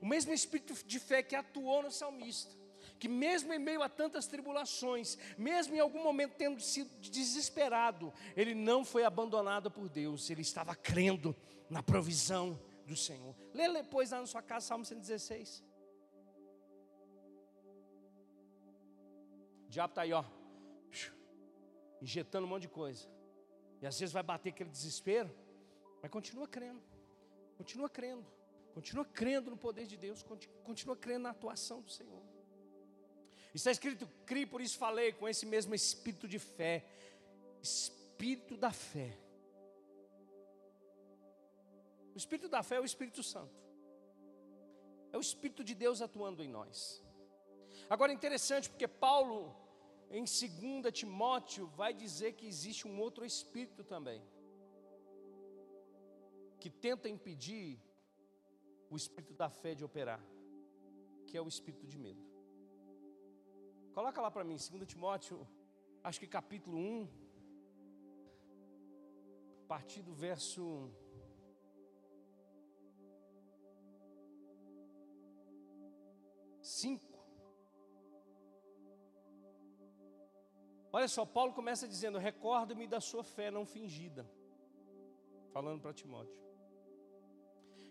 [0.00, 2.52] o mesmo espírito de fé que atuou no salmista,
[2.98, 8.54] que mesmo em meio a tantas tribulações, mesmo em algum momento tendo sido desesperado, ele
[8.54, 11.36] não foi abandonado por Deus, ele estava crendo
[11.68, 13.34] na provisão do Senhor.
[13.52, 15.64] Lê depois lá na sua casa, Salmo 116.
[19.66, 20.24] O diabo está aí, ó,
[22.00, 23.08] injetando um monte de coisa.
[23.82, 25.30] E às vezes vai bater aquele desespero,
[26.00, 26.82] mas continua crendo,
[27.58, 28.24] continua crendo,
[28.72, 30.24] continua crendo no poder de Deus,
[30.64, 32.23] continua crendo na atuação do Senhor.
[33.54, 36.84] Está escrito, crie, por isso falei, com esse mesmo espírito de fé,
[37.62, 39.16] espírito da fé
[42.14, 43.60] o Espírito da fé é o Espírito Santo.
[45.12, 47.02] É o Espírito de Deus atuando em nós.
[47.90, 49.54] Agora é interessante porque Paulo,
[50.10, 54.22] em 2 Timóteo, vai dizer que existe um outro Espírito também,
[56.60, 57.80] que tenta impedir
[58.88, 60.24] o Espírito da fé de operar,
[61.26, 62.33] que é o Espírito de medo.
[63.94, 65.46] Coloca lá para mim, 2 Timóteo,
[66.02, 67.08] acho que capítulo 1,
[69.62, 70.90] a partir do verso
[76.60, 77.14] 5.
[80.92, 84.28] Olha só, Paulo começa dizendo: Recordo-me da sua fé não fingida.
[85.52, 86.42] Falando para Timóteo.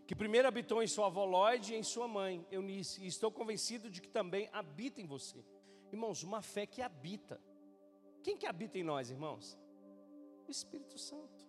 [0.05, 3.89] Que primeiro habitou em sua avó Lloyd e em sua mãe, Eunice, e estou convencido
[3.89, 5.52] de que também habita em você.
[5.95, 7.35] Irmãos, uma fé que habita.
[8.25, 9.45] Quem que habita em nós, irmãos?
[10.47, 11.41] O Espírito Santo.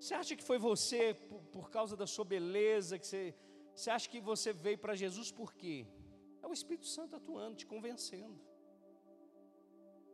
[0.00, 3.34] Você acha que foi você, por, por causa da sua beleza, que você,
[3.74, 5.86] você acha que você veio para Jesus por quê?
[6.42, 8.40] É o Espírito Santo atuando, te convencendo.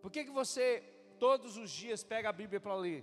[0.03, 0.66] Por que, que você
[1.18, 3.03] todos os dias pega a Bíblia para ler?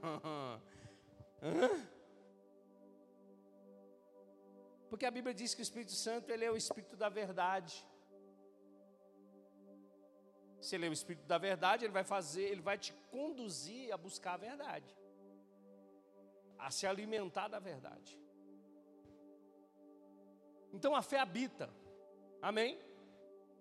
[4.90, 7.86] Porque a Bíblia diz que o Espírito Santo ele é o Espírito da verdade.
[10.60, 13.96] Se ele é o Espírito da verdade, ele vai fazer, ele vai te conduzir a
[13.96, 14.94] buscar a verdade,
[16.58, 18.20] a se alimentar da verdade.
[20.72, 21.70] Então a fé habita,
[22.42, 22.78] amém?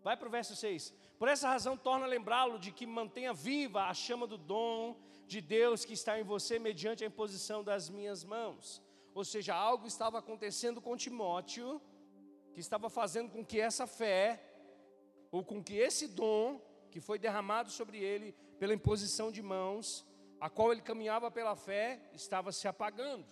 [0.04, 0.94] Vai para o verso 6.
[1.20, 4.96] Por essa razão, torna lembrá-lo de que mantenha viva a chama do dom
[5.28, 8.82] de Deus que está em você mediante a imposição das minhas mãos.
[9.14, 11.82] Ou seja, algo estava acontecendo com Timóteo,
[12.54, 14.42] que estava fazendo com que essa fé,
[15.30, 20.08] ou com que esse dom, que foi derramado sobre ele pela imposição de mãos,
[20.40, 23.26] a qual ele caminhava pela fé, estava se apagando.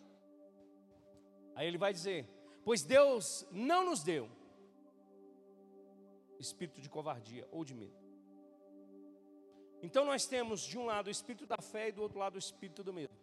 [1.55, 2.27] Aí ele vai dizer:
[2.65, 4.29] Pois Deus não nos deu
[6.39, 7.97] espírito de covardia ou de medo.
[9.81, 12.39] Então nós temos de um lado o espírito da fé e do outro lado o
[12.39, 13.13] espírito do medo.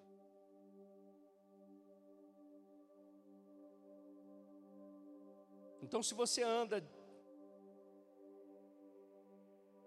[5.82, 6.82] Então se você anda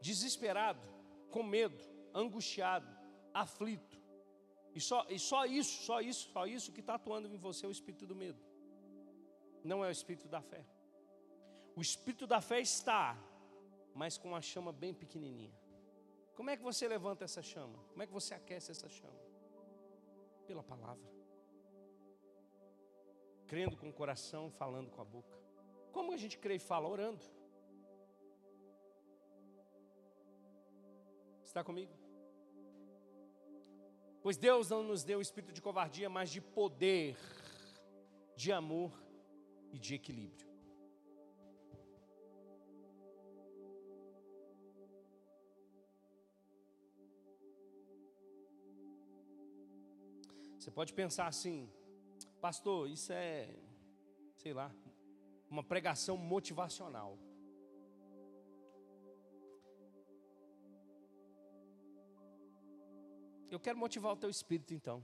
[0.01, 0.87] desesperado,
[1.31, 2.87] com medo, angustiado,
[3.33, 3.97] aflito.
[4.73, 7.69] E só, e só isso, só isso, só isso que está atuando em você é
[7.69, 8.39] o espírito do medo.
[9.63, 10.63] Não é o espírito da fé.
[11.77, 13.15] O espírito da fé está,
[13.93, 15.55] mas com uma chama bem pequenininha.
[16.35, 17.77] Como é que você levanta essa chama?
[17.89, 19.19] Como é que você aquece essa chama?
[20.47, 21.07] Pela palavra.
[23.45, 25.37] Crendo com o coração, falando com a boca.
[25.91, 26.89] Como a gente crê e fala?
[26.89, 27.23] Orando.
[31.43, 31.93] Está comigo?
[34.23, 37.15] Pois Deus não nos deu o espírito de covardia, mas de poder,
[38.35, 38.91] de amor
[39.71, 40.46] e de equilíbrio.
[50.67, 51.71] Você pode pensar assim,
[52.41, 53.55] pastor, isso é,
[54.35, 54.69] sei lá,
[55.49, 57.17] uma pregação motivacional.
[63.49, 65.01] Eu quero motivar o teu espírito então.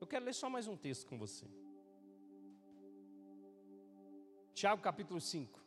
[0.00, 1.44] Eu quero ler só mais um texto com você.
[4.54, 5.61] Tiago capítulo 5.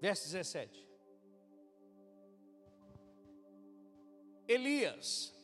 [0.00, 0.88] Verso 17.
[4.46, 5.34] Elias.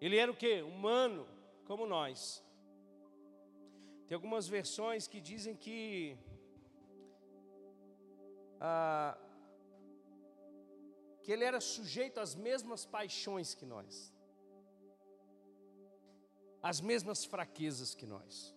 [0.00, 0.62] Ele era o que?
[0.62, 1.26] Humano,
[1.66, 2.42] como nós.
[4.06, 6.18] Tem algumas versões que dizem que
[8.60, 9.16] ah,
[11.22, 14.12] que ele era sujeito às mesmas paixões que nós,
[16.62, 18.54] às mesmas fraquezas que nós.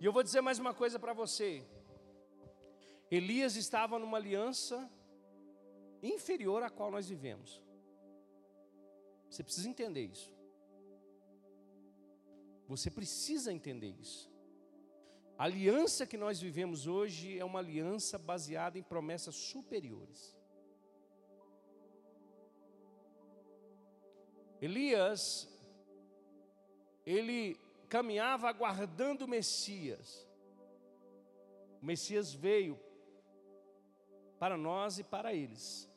[0.00, 1.66] E eu vou dizer mais uma coisa para você.
[3.10, 4.90] Elias estava numa aliança
[6.02, 7.62] inferior à qual nós vivemos.
[9.30, 10.32] Você precisa entender isso.
[12.66, 14.30] Você precisa entender isso.
[15.38, 20.36] A aliança que nós vivemos hoje é uma aliança baseada em promessas superiores.
[24.60, 25.48] Elias,
[27.06, 30.28] ele caminhava aguardando o Messias.
[31.80, 32.78] O Messias veio
[34.38, 35.88] para nós e para eles.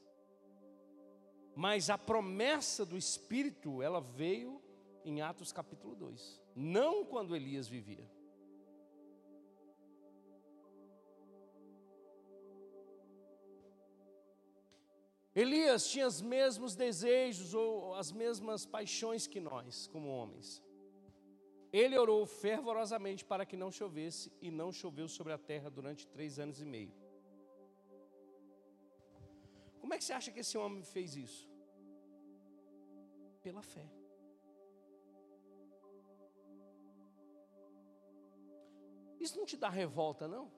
[1.56, 4.62] Mas a promessa do Espírito, ela veio
[5.04, 8.10] em Atos capítulo 2, não quando Elias vivia.
[15.34, 20.62] Elias tinha os mesmos desejos ou as mesmas paixões que nós, como homens.
[21.72, 26.38] Ele orou fervorosamente para que não chovesse, e não choveu sobre a terra durante três
[26.38, 27.01] anos e meio.
[29.82, 31.50] Como é que você acha que esse homem fez isso?
[33.42, 33.86] Pela fé.
[39.20, 40.52] Isso não te dá revolta, não?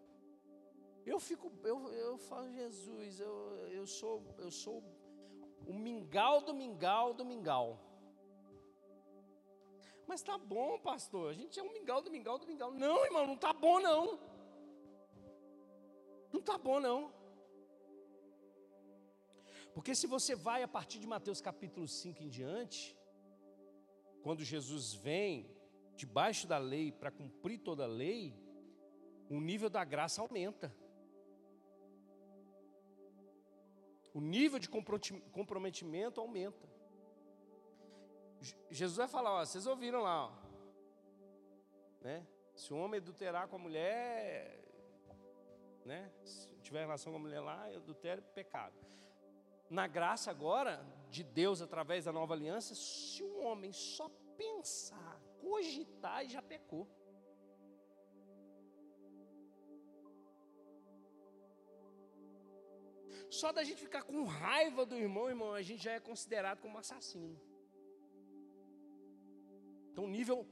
[1.05, 3.35] Eu fico, eu, eu falo, Jesus, eu,
[3.79, 4.83] eu sou, eu sou
[5.65, 7.79] o mingau do mingau do mingau.
[10.07, 11.31] Mas tá bom, pastor.
[11.31, 12.71] A gente é um mingau do mingau do mingau.
[12.71, 14.19] Não, irmão, não tá bom não.
[16.31, 17.22] Não tá bom não.
[19.73, 22.97] Porque se você vai a partir de Mateus capítulo 5 em diante,
[24.21, 25.49] quando Jesus vem
[25.95, 28.35] debaixo da lei para cumprir toda a lei,
[29.29, 30.75] o nível da graça aumenta.
[34.13, 36.71] o nível de comprometimento aumenta.
[38.69, 40.31] Jesus vai falar, ó, vocês ouviram lá, ó,
[42.01, 42.27] né?
[42.53, 44.63] Se o homem adulterar com a mulher,
[45.83, 46.11] né?
[46.23, 48.75] Se tiver relação com a mulher lá, adultério é pecado.
[49.73, 54.07] Na graça agora de Deus através da nova aliança, se um homem só
[54.37, 56.87] pensar, cogitar, já pecou.
[63.31, 66.77] Só da gente ficar com raiva do irmão, irmão, a gente já é considerado como
[66.77, 67.41] assassino.
[69.91, 70.45] Então, nível.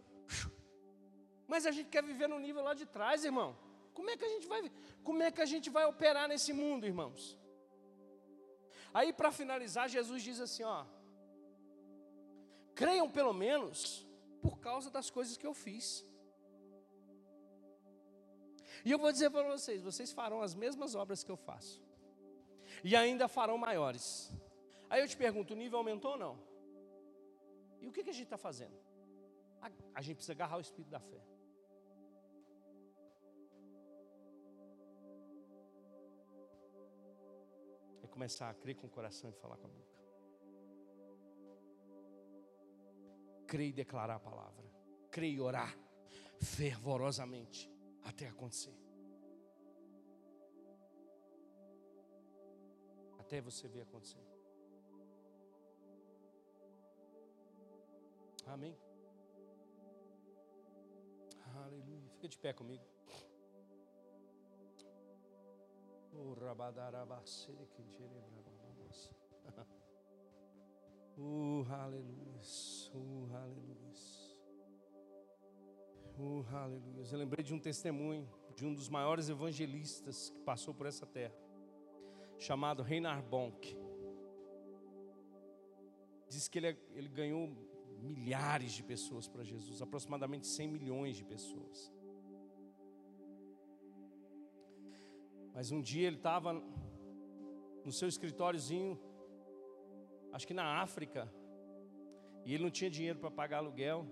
[1.48, 3.56] Mas a gente quer viver no nível lá de trás, irmão.
[3.94, 4.72] Como é que a gente vai,
[5.04, 7.40] como é que a gente vai operar nesse mundo, irmãos?
[8.94, 10.86] Aí, para finalizar, Jesus diz assim: ó,
[12.76, 14.06] creiam pelo menos
[14.42, 16.06] por causa das coisas que eu fiz.
[18.84, 21.82] E eu vou dizer para vocês: vocês farão as mesmas obras que eu faço,
[22.84, 24.32] e ainda farão maiores.
[24.90, 26.52] Aí eu te pergunto: o nível aumentou ou não?
[27.80, 28.78] E o que, que a gente está fazendo?
[29.62, 31.31] A, a gente precisa agarrar o espírito da fé.
[38.12, 39.92] Começar a crer com o coração e falar com a boca.
[43.48, 44.66] Crer e declarar a palavra.
[45.10, 45.76] Crer e orar
[46.40, 47.70] fervorosamente
[48.04, 48.76] até acontecer.
[53.20, 54.20] Até você ver acontecer.
[58.46, 58.78] Amém.
[61.56, 62.10] Aleluia.
[62.10, 62.84] Fica de pé comigo.
[71.18, 72.42] Uh, aleluia.
[72.94, 73.82] Uh, aleluia.
[76.18, 77.06] Uh, aleluia.
[77.12, 81.36] Eu lembrei de um testemunho de um dos maiores evangelistas que passou por essa terra,
[82.38, 83.78] chamado Reinhard Bonk.
[86.28, 87.48] Diz que ele, ele ganhou
[88.02, 91.92] milhares de pessoas para Jesus, aproximadamente 100 milhões de pessoas.
[95.54, 96.54] Mas um dia ele estava
[97.86, 99.00] no seu escritóriozinho,
[100.32, 101.32] acho que na África,
[102.46, 104.06] e ele não tinha dinheiro para pagar aluguel.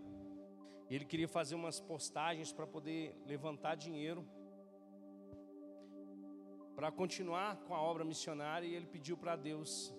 [0.89, 4.25] E ele queria fazer umas postagens para poder levantar dinheiro
[6.79, 8.65] para continuar com a obra missionária.
[8.65, 9.93] E ele pediu para Deus,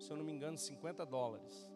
[0.00, 1.72] se eu não me engano, 50 dólares.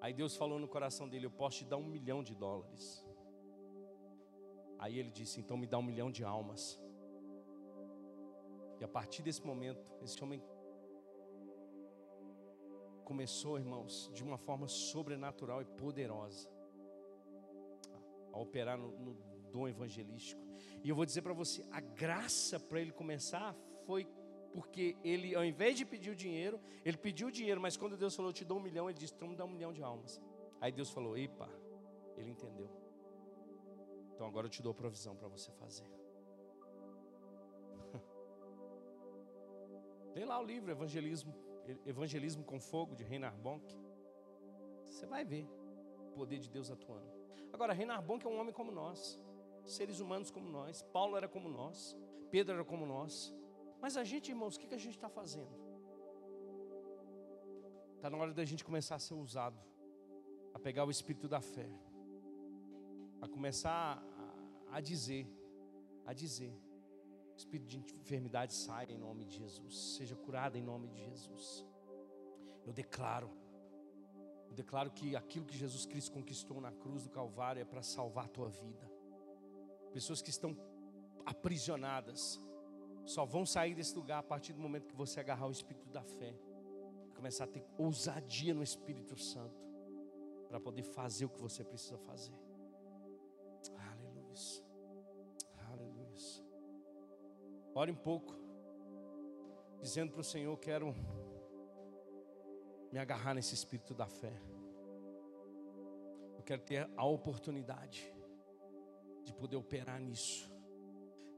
[0.00, 3.06] Aí Deus falou no coração dele: Eu posso te dar um milhão de dólares.
[4.78, 6.80] Aí ele disse: Então me dá um milhão de almas.
[8.80, 10.42] E a partir desse momento, esse homem
[13.04, 16.48] começou, irmãos, de uma forma sobrenatural e poderosa
[18.32, 19.14] a operar no, no
[19.50, 20.40] dom evangelístico.
[20.82, 23.54] E eu vou dizer para você: a graça para ele começar
[23.84, 24.08] foi
[24.52, 28.16] porque ele, ao invés de pedir o dinheiro, ele pediu o dinheiro, mas quando Deus
[28.16, 30.20] falou, te dou um milhão, ele disse, então me dá um milhão de almas.
[30.60, 31.48] Aí Deus falou, epa,
[32.16, 32.68] ele entendeu.
[34.14, 35.99] Então agora eu te dou provisão para você fazer.
[40.14, 41.34] Lê lá o livro Evangelismo,
[41.86, 43.64] Evangelismo com Fogo, de Reinhard Bonk.
[44.86, 45.48] Você vai ver
[45.98, 47.10] o poder de Deus atuando.
[47.52, 49.18] Agora, Reinhard Bonk é um homem como nós,
[49.64, 50.82] seres humanos como nós.
[50.82, 51.96] Paulo era como nós,
[52.30, 53.34] Pedro era como nós.
[53.80, 55.54] Mas a gente, irmãos, o que, a gente está fazendo?
[57.96, 59.58] Está na hora da gente começar a ser usado,
[60.54, 61.68] a pegar o espírito da fé,
[63.20, 64.02] a começar
[64.70, 65.26] a, a dizer,
[66.04, 66.52] a dizer:
[67.40, 71.66] espírito de enfermidade saia em nome de Jesus, seja curado em nome de Jesus.
[72.66, 73.30] Eu declaro,
[74.48, 78.26] eu declaro que aquilo que Jesus Cristo conquistou na cruz do Calvário é para salvar
[78.26, 78.90] a tua vida.
[79.92, 80.56] Pessoas que estão
[81.24, 82.40] aprisionadas,
[83.04, 86.02] só vão sair desse lugar a partir do momento que você agarrar o espírito da
[86.02, 86.34] fé,
[87.14, 89.60] começar a ter ousadia no Espírito Santo,
[90.48, 92.49] para poder fazer o que você precisa fazer.
[97.74, 98.34] Ore um pouco,
[99.80, 100.94] dizendo para o Senhor: quero
[102.92, 104.32] me agarrar nesse espírito da fé.
[106.36, 108.12] Eu quero ter a oportunidade
[109.24, 110.50] de poder operar nisso,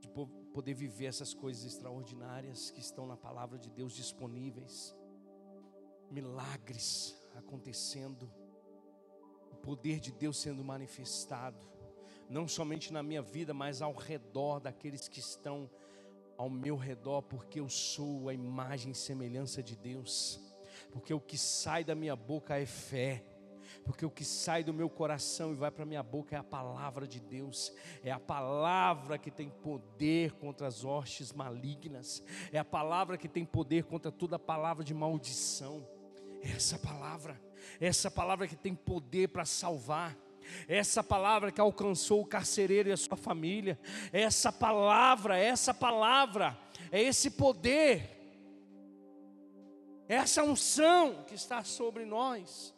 [0.01, 4.97] de poder viver essas coisas extraordinárias que estão na palavra de Deus disponíveis,
[6.11, 8.33] milagres acontecendo,
[9.51, 11.67] o poder de Deus sendo manifestado,
[12.29, 15.69] não somente na minha vida, mas ao redor daqueles que estão
[16.43, 20.41] ao meu redor, porque eu sou a imagem e semelhança de Deus,
[20.91, 23.25] porque o que sai da minha boca é fé.
[23.85, 27.07] Porque o que sai do meu coração e vai para minha boca é a palavra
[27.07, 27.73] de Deus,
[28.05, 32.23] é a palavra que tem poder contra as hostes malignas,
[32.53, 35.89] é a palavra que tem poder contra toda palavra de maldição.
[36.43, 37.41] É essa palavra,
[37.81, 40.17] é essa palavra que tem poder para salvar.
[40.69, 43.79] Essa palavra que alcançou o carcereiro e a sua família,
[44.13, 46.59] essa palavra, essa palavra,
[46.91, 48.11] é esse poder,
[50.09, 52.75] essa unção que está sobre nós.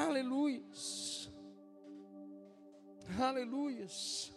[0.00, 1.30] Aleluias.
[3.18, 4.32] Aleluias.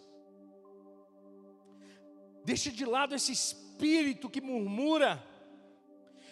[2.44, 5.24] Deixa de lado esse espírito que murmura,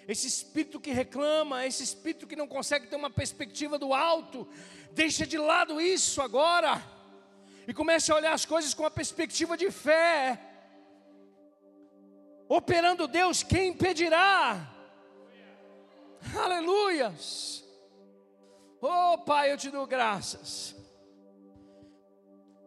[0.07, 4.48] esse espírito que reclama, esse espírito que não consegue ter uma perspectiva do alto.
[4.92, 6.82] Deixa de lado isso agora
[7.66, 10.40] e comece a olhar as coisas com a perspectiva de fé.
[12.48, 14.68] Operando Deus, quem impedirá?
[16.36, 17.64] Aleluias.
[18.80, 20.74] Oh, Pai, eu te dou graças.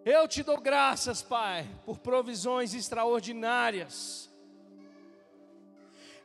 [0.06, 4.30] Eu te dou graças, Pai, por provisões extraordinárias.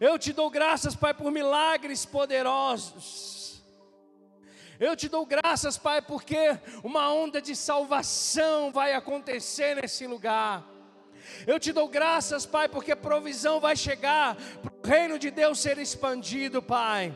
[0.00, 3.62] Eu te dou graças, Pai, por milagres poderosos.
[4.80, 10.66] Eu te dou graças, Pai, porque uma onda de salvação vai acontecer nesse lugar.
[11.46, 15.76] Eu te dou graças, Pai, porque provisão vai chegar para o reino de Deus ser
[15.76, 17.14] expandido, Pai.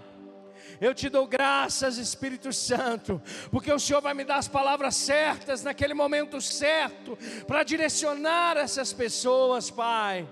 [0.78, 5.62] Eu te dou graças, Espírito Santo, porque o Senhor vai me dar as palavras certas
[5.62, 7.16] naquele momento certo
[7.46, 10.28] para direcionar essas pessoas, Pai.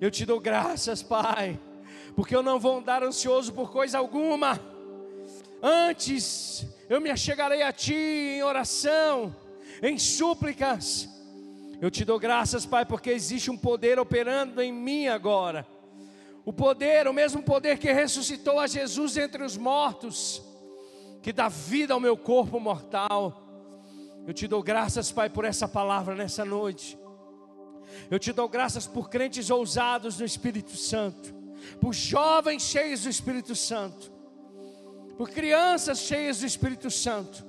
[0.00, 1.58] Eu te dou graças, Pai,
[2.14, 4.60] porque eu não vou andar ansioso por coisa alguma.
[5.62, 9.34] Antes eu me achegarei a Ti em oração,
[9.82, 11.08] em súplicas.
[11.80, 15.66] Eu te dou graças, Pai, porque existe um poder operando em mim agora
[16.46, 20.40] o poder, o mesmo poder que ressuscitou a Jesus entre os mortos,
[21.20, 23.42] que dá vida ao meu corpo mortal.
[24.24, 26.96] Eu te dou graças, Pai, por essa palavra nessa noite.
[28.10, 31.34] Eu te dou graças por crentes ousados no Espírito Santo,
[31.80, 34.12] por jovens cheios do Espírito Santo,
[35.16, 37.44] por crianças cheias do Espírito Santo,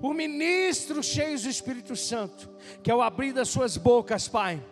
[0.00, 2.50] por ministros cheios do Espírito Santo,
[2.82, 4.62] que ao abrir das suas bocas, Pai,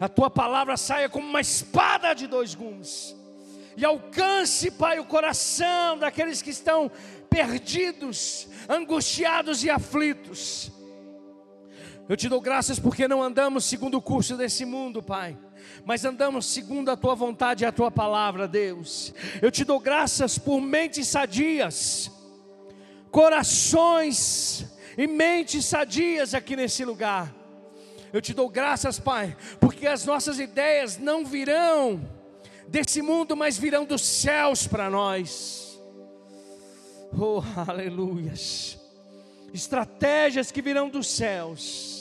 [0.00, 3.14] a tua palavra saia como uma espada de dois gumes,
[3.76, 6.90] e alcance, Pai, o coração daqueles que estão
[7.28, 10.72] perdidos, angustiados e aflitos.
[12.08, 15.36] Eu te dou graças porque não andamos segundo o curso desse mundo, Pai,
[15.84, 19.12] mas andamos segundo a tua vontade e a tua palavra, Deus.
[19.42, 22.10] Eu te dou graças por mentes sadias,
[23.10, 27.34] corações e mentes sadias aqui nesse lugar.
[28.12, 32.08] Eu te dou graças, Pai, porque as nossas ideias não virão
[32.68, 35.78] desse mundo, mas virão dos céus para nós.
[37.18, 38.78] Oh, aleluias.
[39.52, 41.95] Estratégias que virão dos céus.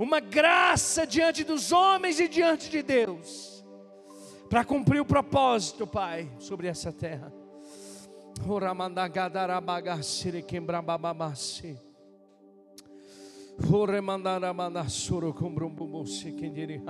[0.00, 3.62] Uma graça diante dos homens e diante de Deus.
[4.48, 7.30] Para cumprir o propósito, Pai, sobre essa terra.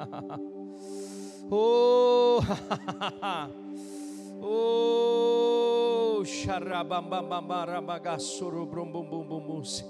[1.53, 2.39] Oh,
[4.41, 9.85] oh, xarabambambarabagasoro brumbumbumbumus.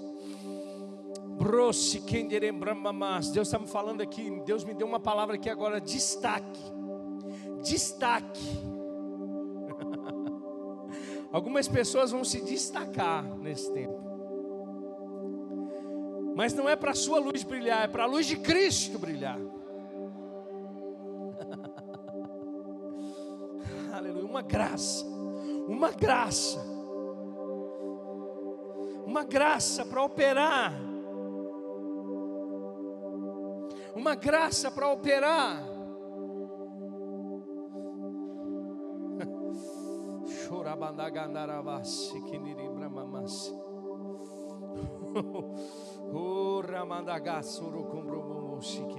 [1.41, 3.31] Brosse kenderem bramamas.
[3.31, 4.29] Deus está me falando aqui.
[4.45, 5.81] Deus me deu uma palavra aqui agora.
[5.81, 6.61] Destaque.
[7.63, 8.59] Destaque.
[11.33, 13.99] Algumas pessoas vão se destacar nesse tempo.
[16.35, 19.37] Mas não é para a sua luz brilhar, é para a luz de Cristo brilhar.
[23.91, 25.05] Aleluia, uma graça,
[25.67, 26.59] uma graça,
[29.05, 30.90] uma graça para operar,
[33.95, 35.63] uma graça para operar.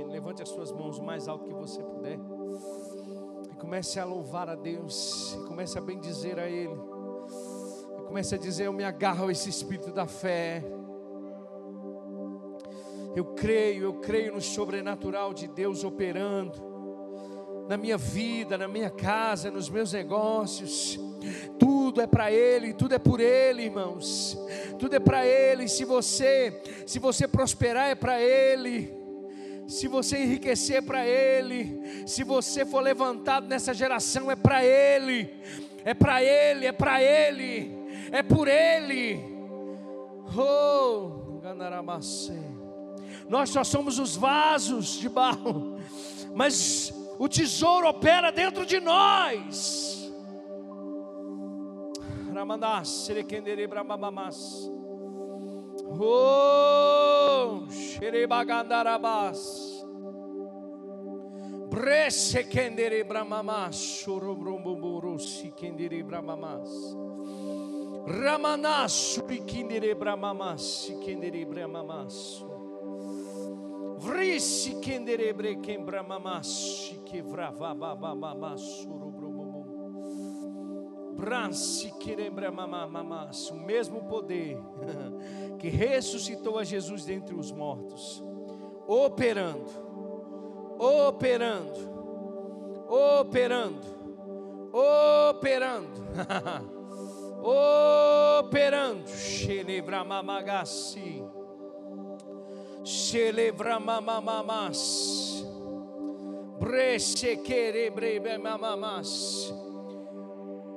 [0.09, 2.19] Levante as suas mãos o mais alto que você puder.
[3.51, 5.35] E comece a louvar a Deus.
[5.35, 6.79] E comece a bendizer a Ele.
[7.99, 10.63] E comece a dizer: Eu me agarro a esse espírito da fé.
[13.15, 16.73] Eu creio, eu creio no sobrenatural de Deus operando
[17.69, 20.99] na minha vida, na minha casa, nos meus negócios.
[21.59, 24.37] Tudo é para Ele, tudo é por Ele, irmãos.
[24.79, 25.69] Tudo é para Ele.
[25.69, 28.93] Se você, se você prosperar é para Ele.
[29.69, 32.07] Se você enriquecer é para Ele.
[32.07, 35.31] Se você for levantado nessa geração é para Ele.
[35.85, 37.75] É para Ele, é para Ele.
[38.11, 39.21] é por Ele.
[40.37, 42.52] Oh, Gandaramacê.
[43.29, 45.79] Nós só somos os vasos de barro,
[46.35, 50.13] mas o tesouro opera dentro de nós.
[52.33, 54.71] Ramanás, Serekendere Brahmamas.
[56.01, 59.73] Oh, Xerebagandarabás.
[61.73, 66.69] Bresse kendere bramamas, chorobrombomoro si kendere bramamas.
[68.07, 72.45] Ramanas, subikindere bramamas, si kendere bramamas.
[74.03, 79.63] Vrisi kendere brekem bramamas, si que vravababamas, chorobrombomo.
[81.17, 84.59] Bransi querebra mamamas, o mesmo poder
[85.59, 88.25] que ressuscitou a Jesus dentre os mortos,
[88.87, 89.93] operando
[90.83, 91.79] operando,
[92.89, 93.87] operando,
[94.73, 96.03] operando,
[97.41, 101.25] operando, Xelebramamagassi,
[102.85, 105.45] Xelebramamamas,
[106.59, 109.53] Brechequerebremamamas,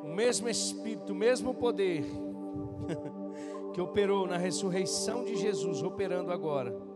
[0.03, 2.03] o mesmo Espírito, o mesmo poder
[3.73, 6.95] que operou na ressurreição de Jesus, operando agora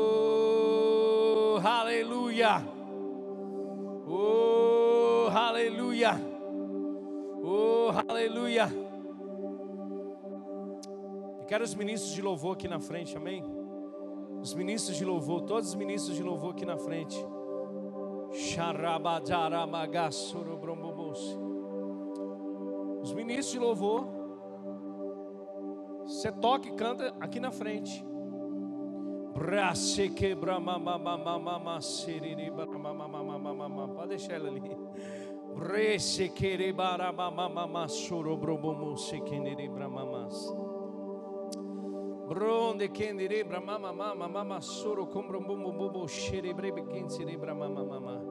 [1.64, 2.62] aleluia.
[4.07, 6.20] Oh, aleluia.
[7.43, 8.68] Oh, aleluia.
[11.47, 13.60] quero os ministros de louvor aqui na frente, amém?
[14.41, 17.16] Os ministros de louvor, todos os ministros de louvor aqui na frente.
[23.03, 24.07] Os ministros de louvor,
[26.07, 28.05] você toca e canta aqui na frente.
[33.95, 34.76] Pode deixar ela ali.
[35.55, 38.36] Brese quere barabamama soro
[42.31, 48.22] Bronde kendere bramama mama mama soro combrombomo bobo xere brebe kendere bramama mama.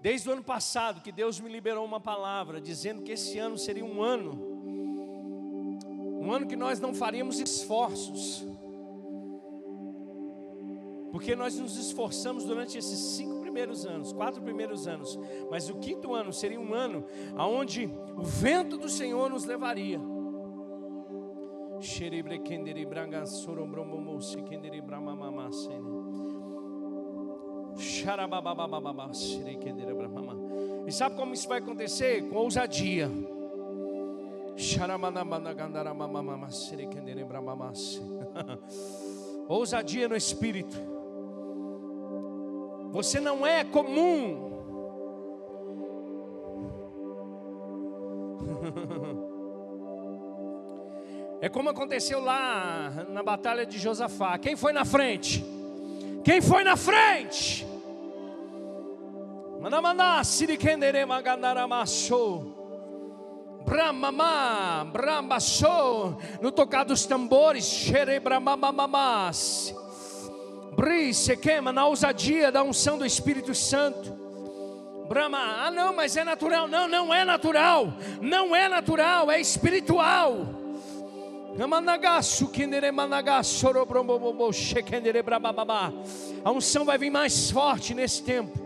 [0.00, 3.84] Desde o ano passado que Deus me liberou uma palavra dizendo que esse ano seria
[3.84, 4.32] um ano
[6.22, 8.42] um ano que nós não faríamos esforços.
[11.12, 15.18] Porque nós nos esforçamos durante esses cinco primeiros anos, quatro primeiros anos,
[15.50, 17.04] mas o quinto ano seria um ano
[17.36, 20.15] aonde o vento do Senhor nos levaria.
[30.86, 32.28] E sabe como isso vai acontecer?
[32.28, 33.10] Com ousadia.
[39.48, 40.76] ousadia no espírito.
[42.92, 44.55] Você não é comum.
[51.46, 54.36] É como aconteceu lá na batalha de Josafá.
[54.36, 55.46] Quem foi na frente?
[56.24, 57.64] Quem foi na frente?
[63.64, 69.72] Brahmama, Brahmasho, no tocar dos tambores, Xerebramamamas
[71.14, 74.12] se queima na ousadia da unção do Espírito Santo.
[75.08, 76.66] Brahma, ah não, mas é natural.
[76.66, 77.92] Não, não é natural.
[78.20, 80.65] Não é natural, é espiritual.
[86.44, 88.58] A unção vai vir mais forte nesse tempo.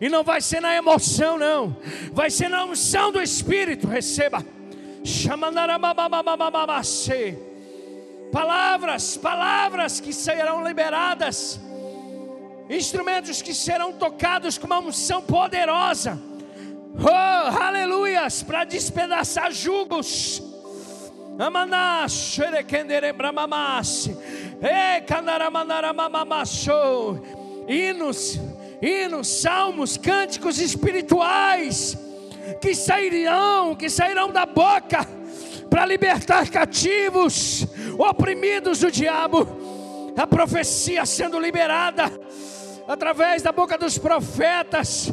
[0.00, 1.74] E não vai ser na emoção, não.
[2.12, 3.86] Vai ser na unção do Espírito.
[3.86, 4.44] Receba.
[8.30, 11.60] Palavras, palavras que serão liberadas,
[12.68, 16.33] instrumentos que serão tocados com uma unção poderosa.
[16.96, 20.42] Oh, aleluias, para despedaçar jugos.
[27.66, 28.38] Hinos,
[28.80, 31.98] hinos, salmos, cânticos espirituais
[32.60, 35.06] que sairão, que sairão da boca
[35.68, 37.66] para libertar cativos,
[37.98, 40.12] oprimidos do diabo.
[40.16, 42.04] A profecia sendo liberada
[42.86, 45.10] através da boca dos profetas,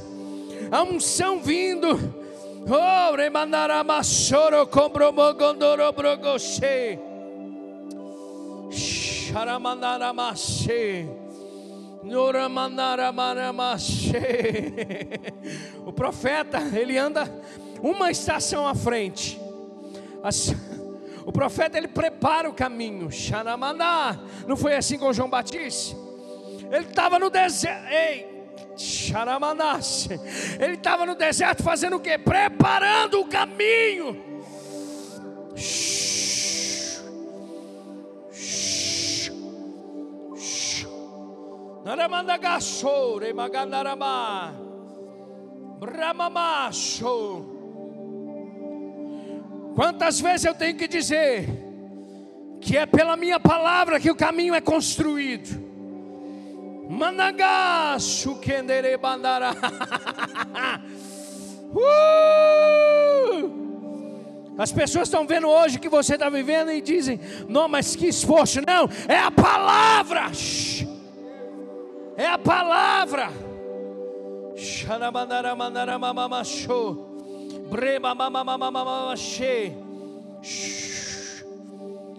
[0.71, 2.21] a unção vindo.
[2.63, 6.97] Oh, remanaramassoro compromogondoro brogoshe.
[8.71, 10.69] Sharamanaramasse.
[15.85, 17.29] O profeta, ele anda
[17.81, 19.39] uma estação à frente.
[21.25, 23.11] O profeta ele prepara o caminho.
[23.11, 24.19] Xanamaná.
[24.47, 25.97] Não foi assim com João Batista?
[26.71, 28.30] Ele estava no deserto.
[30.59, 32.17] Ele estava no deserto fazendo o que?
[32.17, 34.31] Preparando o caminho.
[49.75, 51.47] Quantas vezes eu tenho que dizer
[52.59, 55.70] que é pela minha palavra que o caminho é construído?
[56.91, 59.51] Managacho kendere bandara.
[61.71, 63.61] uh!
[64.57, 67.17] As pessoas estão vendo hoje que você está vivendo e dizem:
[67.47, 70.29] Não, mas que esforço, não, é a palavra.
[72.17, 73.31] É a palavra.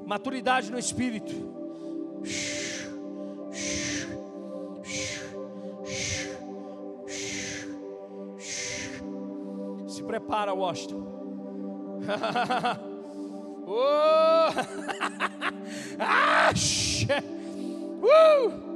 [0.07, 1.53] Maturidade no espírito.
[10.13, 11.07] Prepara, Washington.
[13.67, 14.53] oh!
[16.01, 18.72] ah, uh!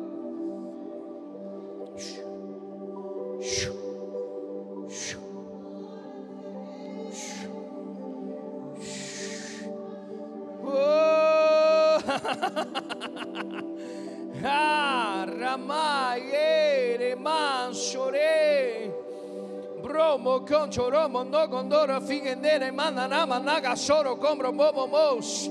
[20.36, 25.48] Romo, concho, romo, no gondoro, figendere, mananama, naga, soro, combro, bobo, mos.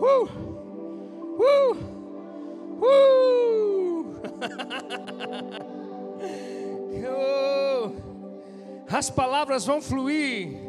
[0.00, 0.28] Uh,
[1.38, 1.76] uh,
[2.82, 3.12] uh.
[8.92, 10.60] As palavras vão fluir.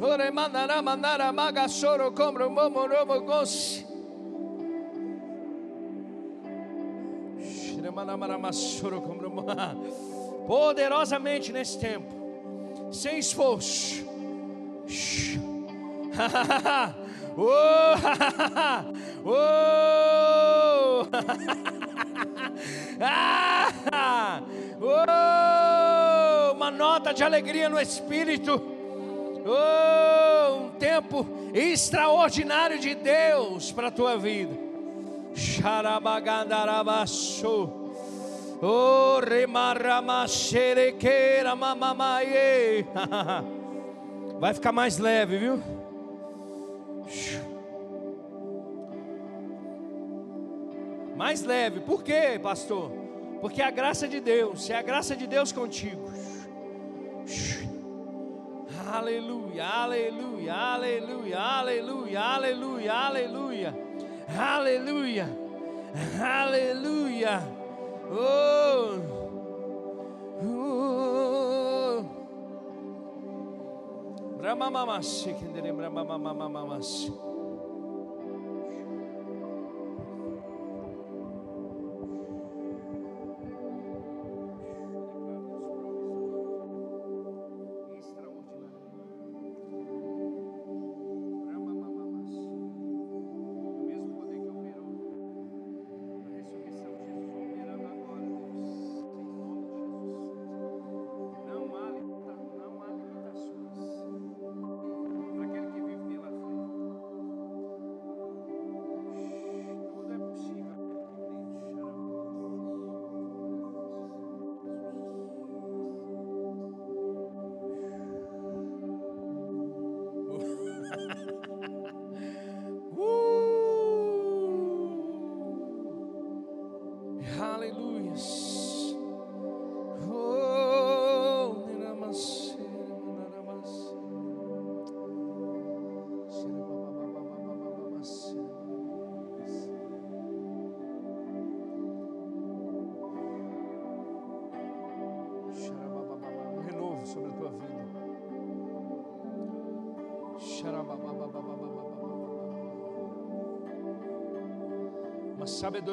[0.00, 3.84] Ore mandará, mandará, maga, soro, combro, bobo, romo, gos.
[10.46, 12.12] Poderosamente nesse tempo,
[12.92, 14.04] sem esforço.
[17.36, 17.94] oh,
[19.24, 21.04] oh,
[24.80, 28.72] oh, uma nota de alegria no espírito.
[29.46, 34.56] Oh, um tempo extraordinário de Deus para a tua vida.
[35.34, 37.83] Xarabagandarabaço.
[38.66, 38.94] Oh.
[44.40, 45.62] Vai ficar mais leve, viu?
[51.16, 51.80] Mais leve.
[51.80, 52.90] Por quê, pastor?
[53.40, 56.10] Porque a graça de Deus, é a graça de Deus contigo.
[58.92, 63.74] Aleluia, aleluia, aleluia, aleluia, aleluia, aleluia.
[64.38, 65.28] Aleluia.
[66.20, 67.63] Aleluia.
[68.10, 69.00] Oh.
[70.42, 72.04] Oh.
[74.38, 77.10] Brahma mamashi, kendere brahma mama mamashi.
[77.10, 77.33] Uma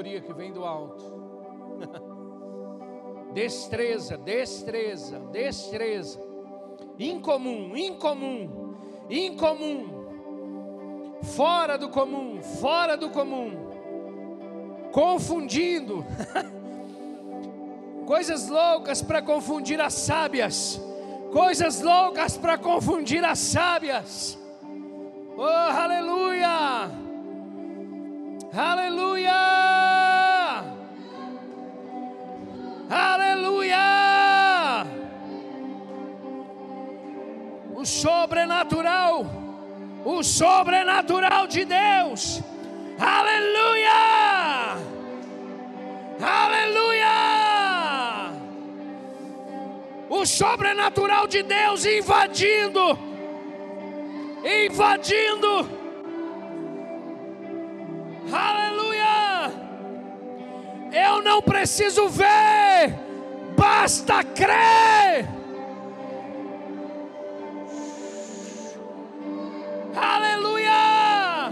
[0.02, 1.04] sabedoria que vem do alto.
[3.34, 6.20] destreza, destreza, destreza.
[6.97, 8.76] Incomum, incomum,
[9.10, 10.02] incomum.
[11.36, 13.70] Fora do comum, fora do comum.
[14.91, 16.04] Confundindo.
[18.08, 20.82] Coisas loucas para confundir as sábias.
[21.32, 24.38] Coisas loucas para confundir as sábias.
[25.38, 26.91] Oh, aleluia!
[28.54, 29.61] Aleluia!
[32.92, 34.86] Aleluia!
[37.74, 39.26] O sobrenatural,
[40.04, 42.42] o sobrenatural de Deus.
[43.00, 44.76] Aleluia!
[46.22, 47.16] Aleluia!
[50.10, 53.00] O sobrenatural de Deus invadindo,
[54.44, 55.82] invadindo
[58.32, 58.80] Aleluia!
[60.92, 62.94] Eu não preciso ver,
[63.58, 65.28] basta crer.
[69.96, 71.52] Aleluia!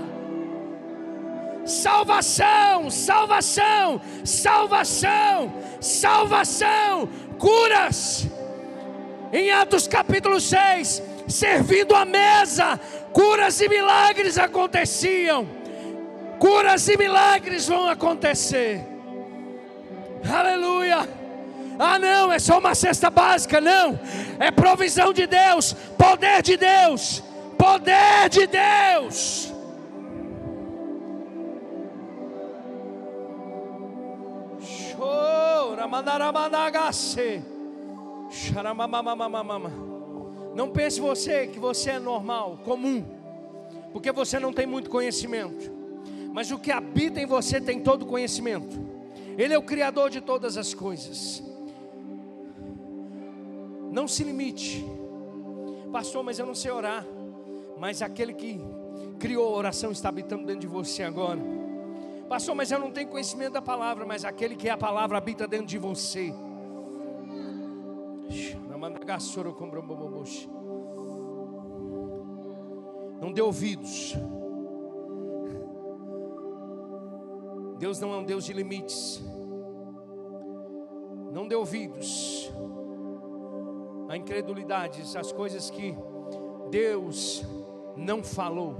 [1.65, 8.27] Salvação, salvação, salvação, salvação, curas.
[9.31, 12.79] Em Atos capítulo 6, servindo a mesa,
[13.13, 15.59] curas e milagres aconteciam
[16.39, 18.88] curas e milagres vão acontecer.
[20.27, 21.07] Aleluia.
[21.77, 23.99] Ah, não, é só uma cesta básica, não.
[24.39, 27.23] É provisão de Deus, poder de Deus,
[27.57, 29.53] poder de Deus.
[40.55, 43.05] Não pense você que você é normal, comum,
[43.93, 45.79] porque você não tem muito conhecimento
[46.31, 48.88] mas o que habita em você tem todo conhecimento.
[49.39, 51.41] Ele é o Criador de todas as coisas.
[53.89, 54.85] Não se limite.
[55.93, 57.05] Pastor, mas eu não sei orar.
[57.77, 58.59] Mas aquele que
[59.17, 61.39] criou a oração está habitando dentro de você agora.
[62.27, 65.47] Pastor, mas eu não tenho conhecimento da palavra, mas aquele que é a palavra habita
[65.47, 66.33] dentro de você.
[73.21, 74.17] Não dê ouvidos.
[77.79, 79.21] Deus não é um Deus de limites.
[81.31, 82.51] Não dê ouvidos
[84.09, 85.95] a incredulidades, as coisas que
[86.69, 87.45] Deus
[87.95, 88.75] não falou.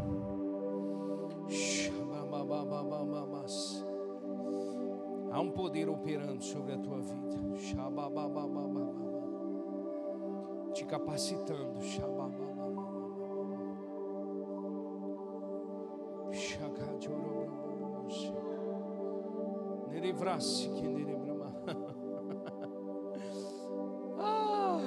[5.32, 7.38] Há um poder operando sobre a tua vida.
[10.74, 11.80] Te capacitando.
[20.82, 21.56] Nerebrama.
[24.22, 24.82] Ah.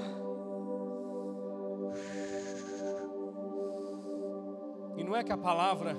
[4.94, 5.96] E não é que a palavra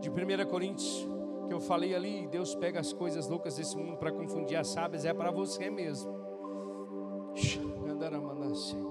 [0.00, 1.06] de 1 Coríntios
[1.46, 5.04] que eu falei ali, Deus pega as coisas loucas desse mundo para confundir as sábias,
[5.04, 6.12] é para você mesmo.
[7.84, 8.74] Gandaramanasse.
[8.74, 8.85] Gandaramasse.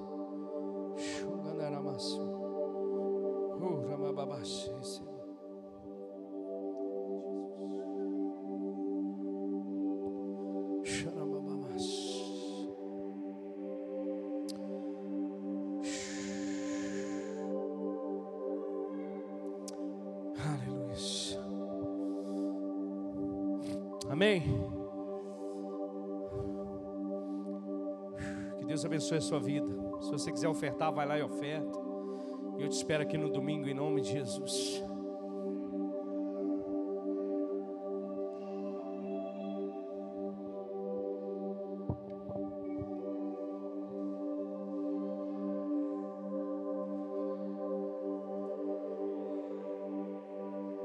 [29.16, 29.68] Abençoe a sua vida.
[30.01, 31.80] Se você quiser ofertar, vai lá e oferta.
[32.57, 34.84] Eu te espero aqui no domingo em nome de Jesus.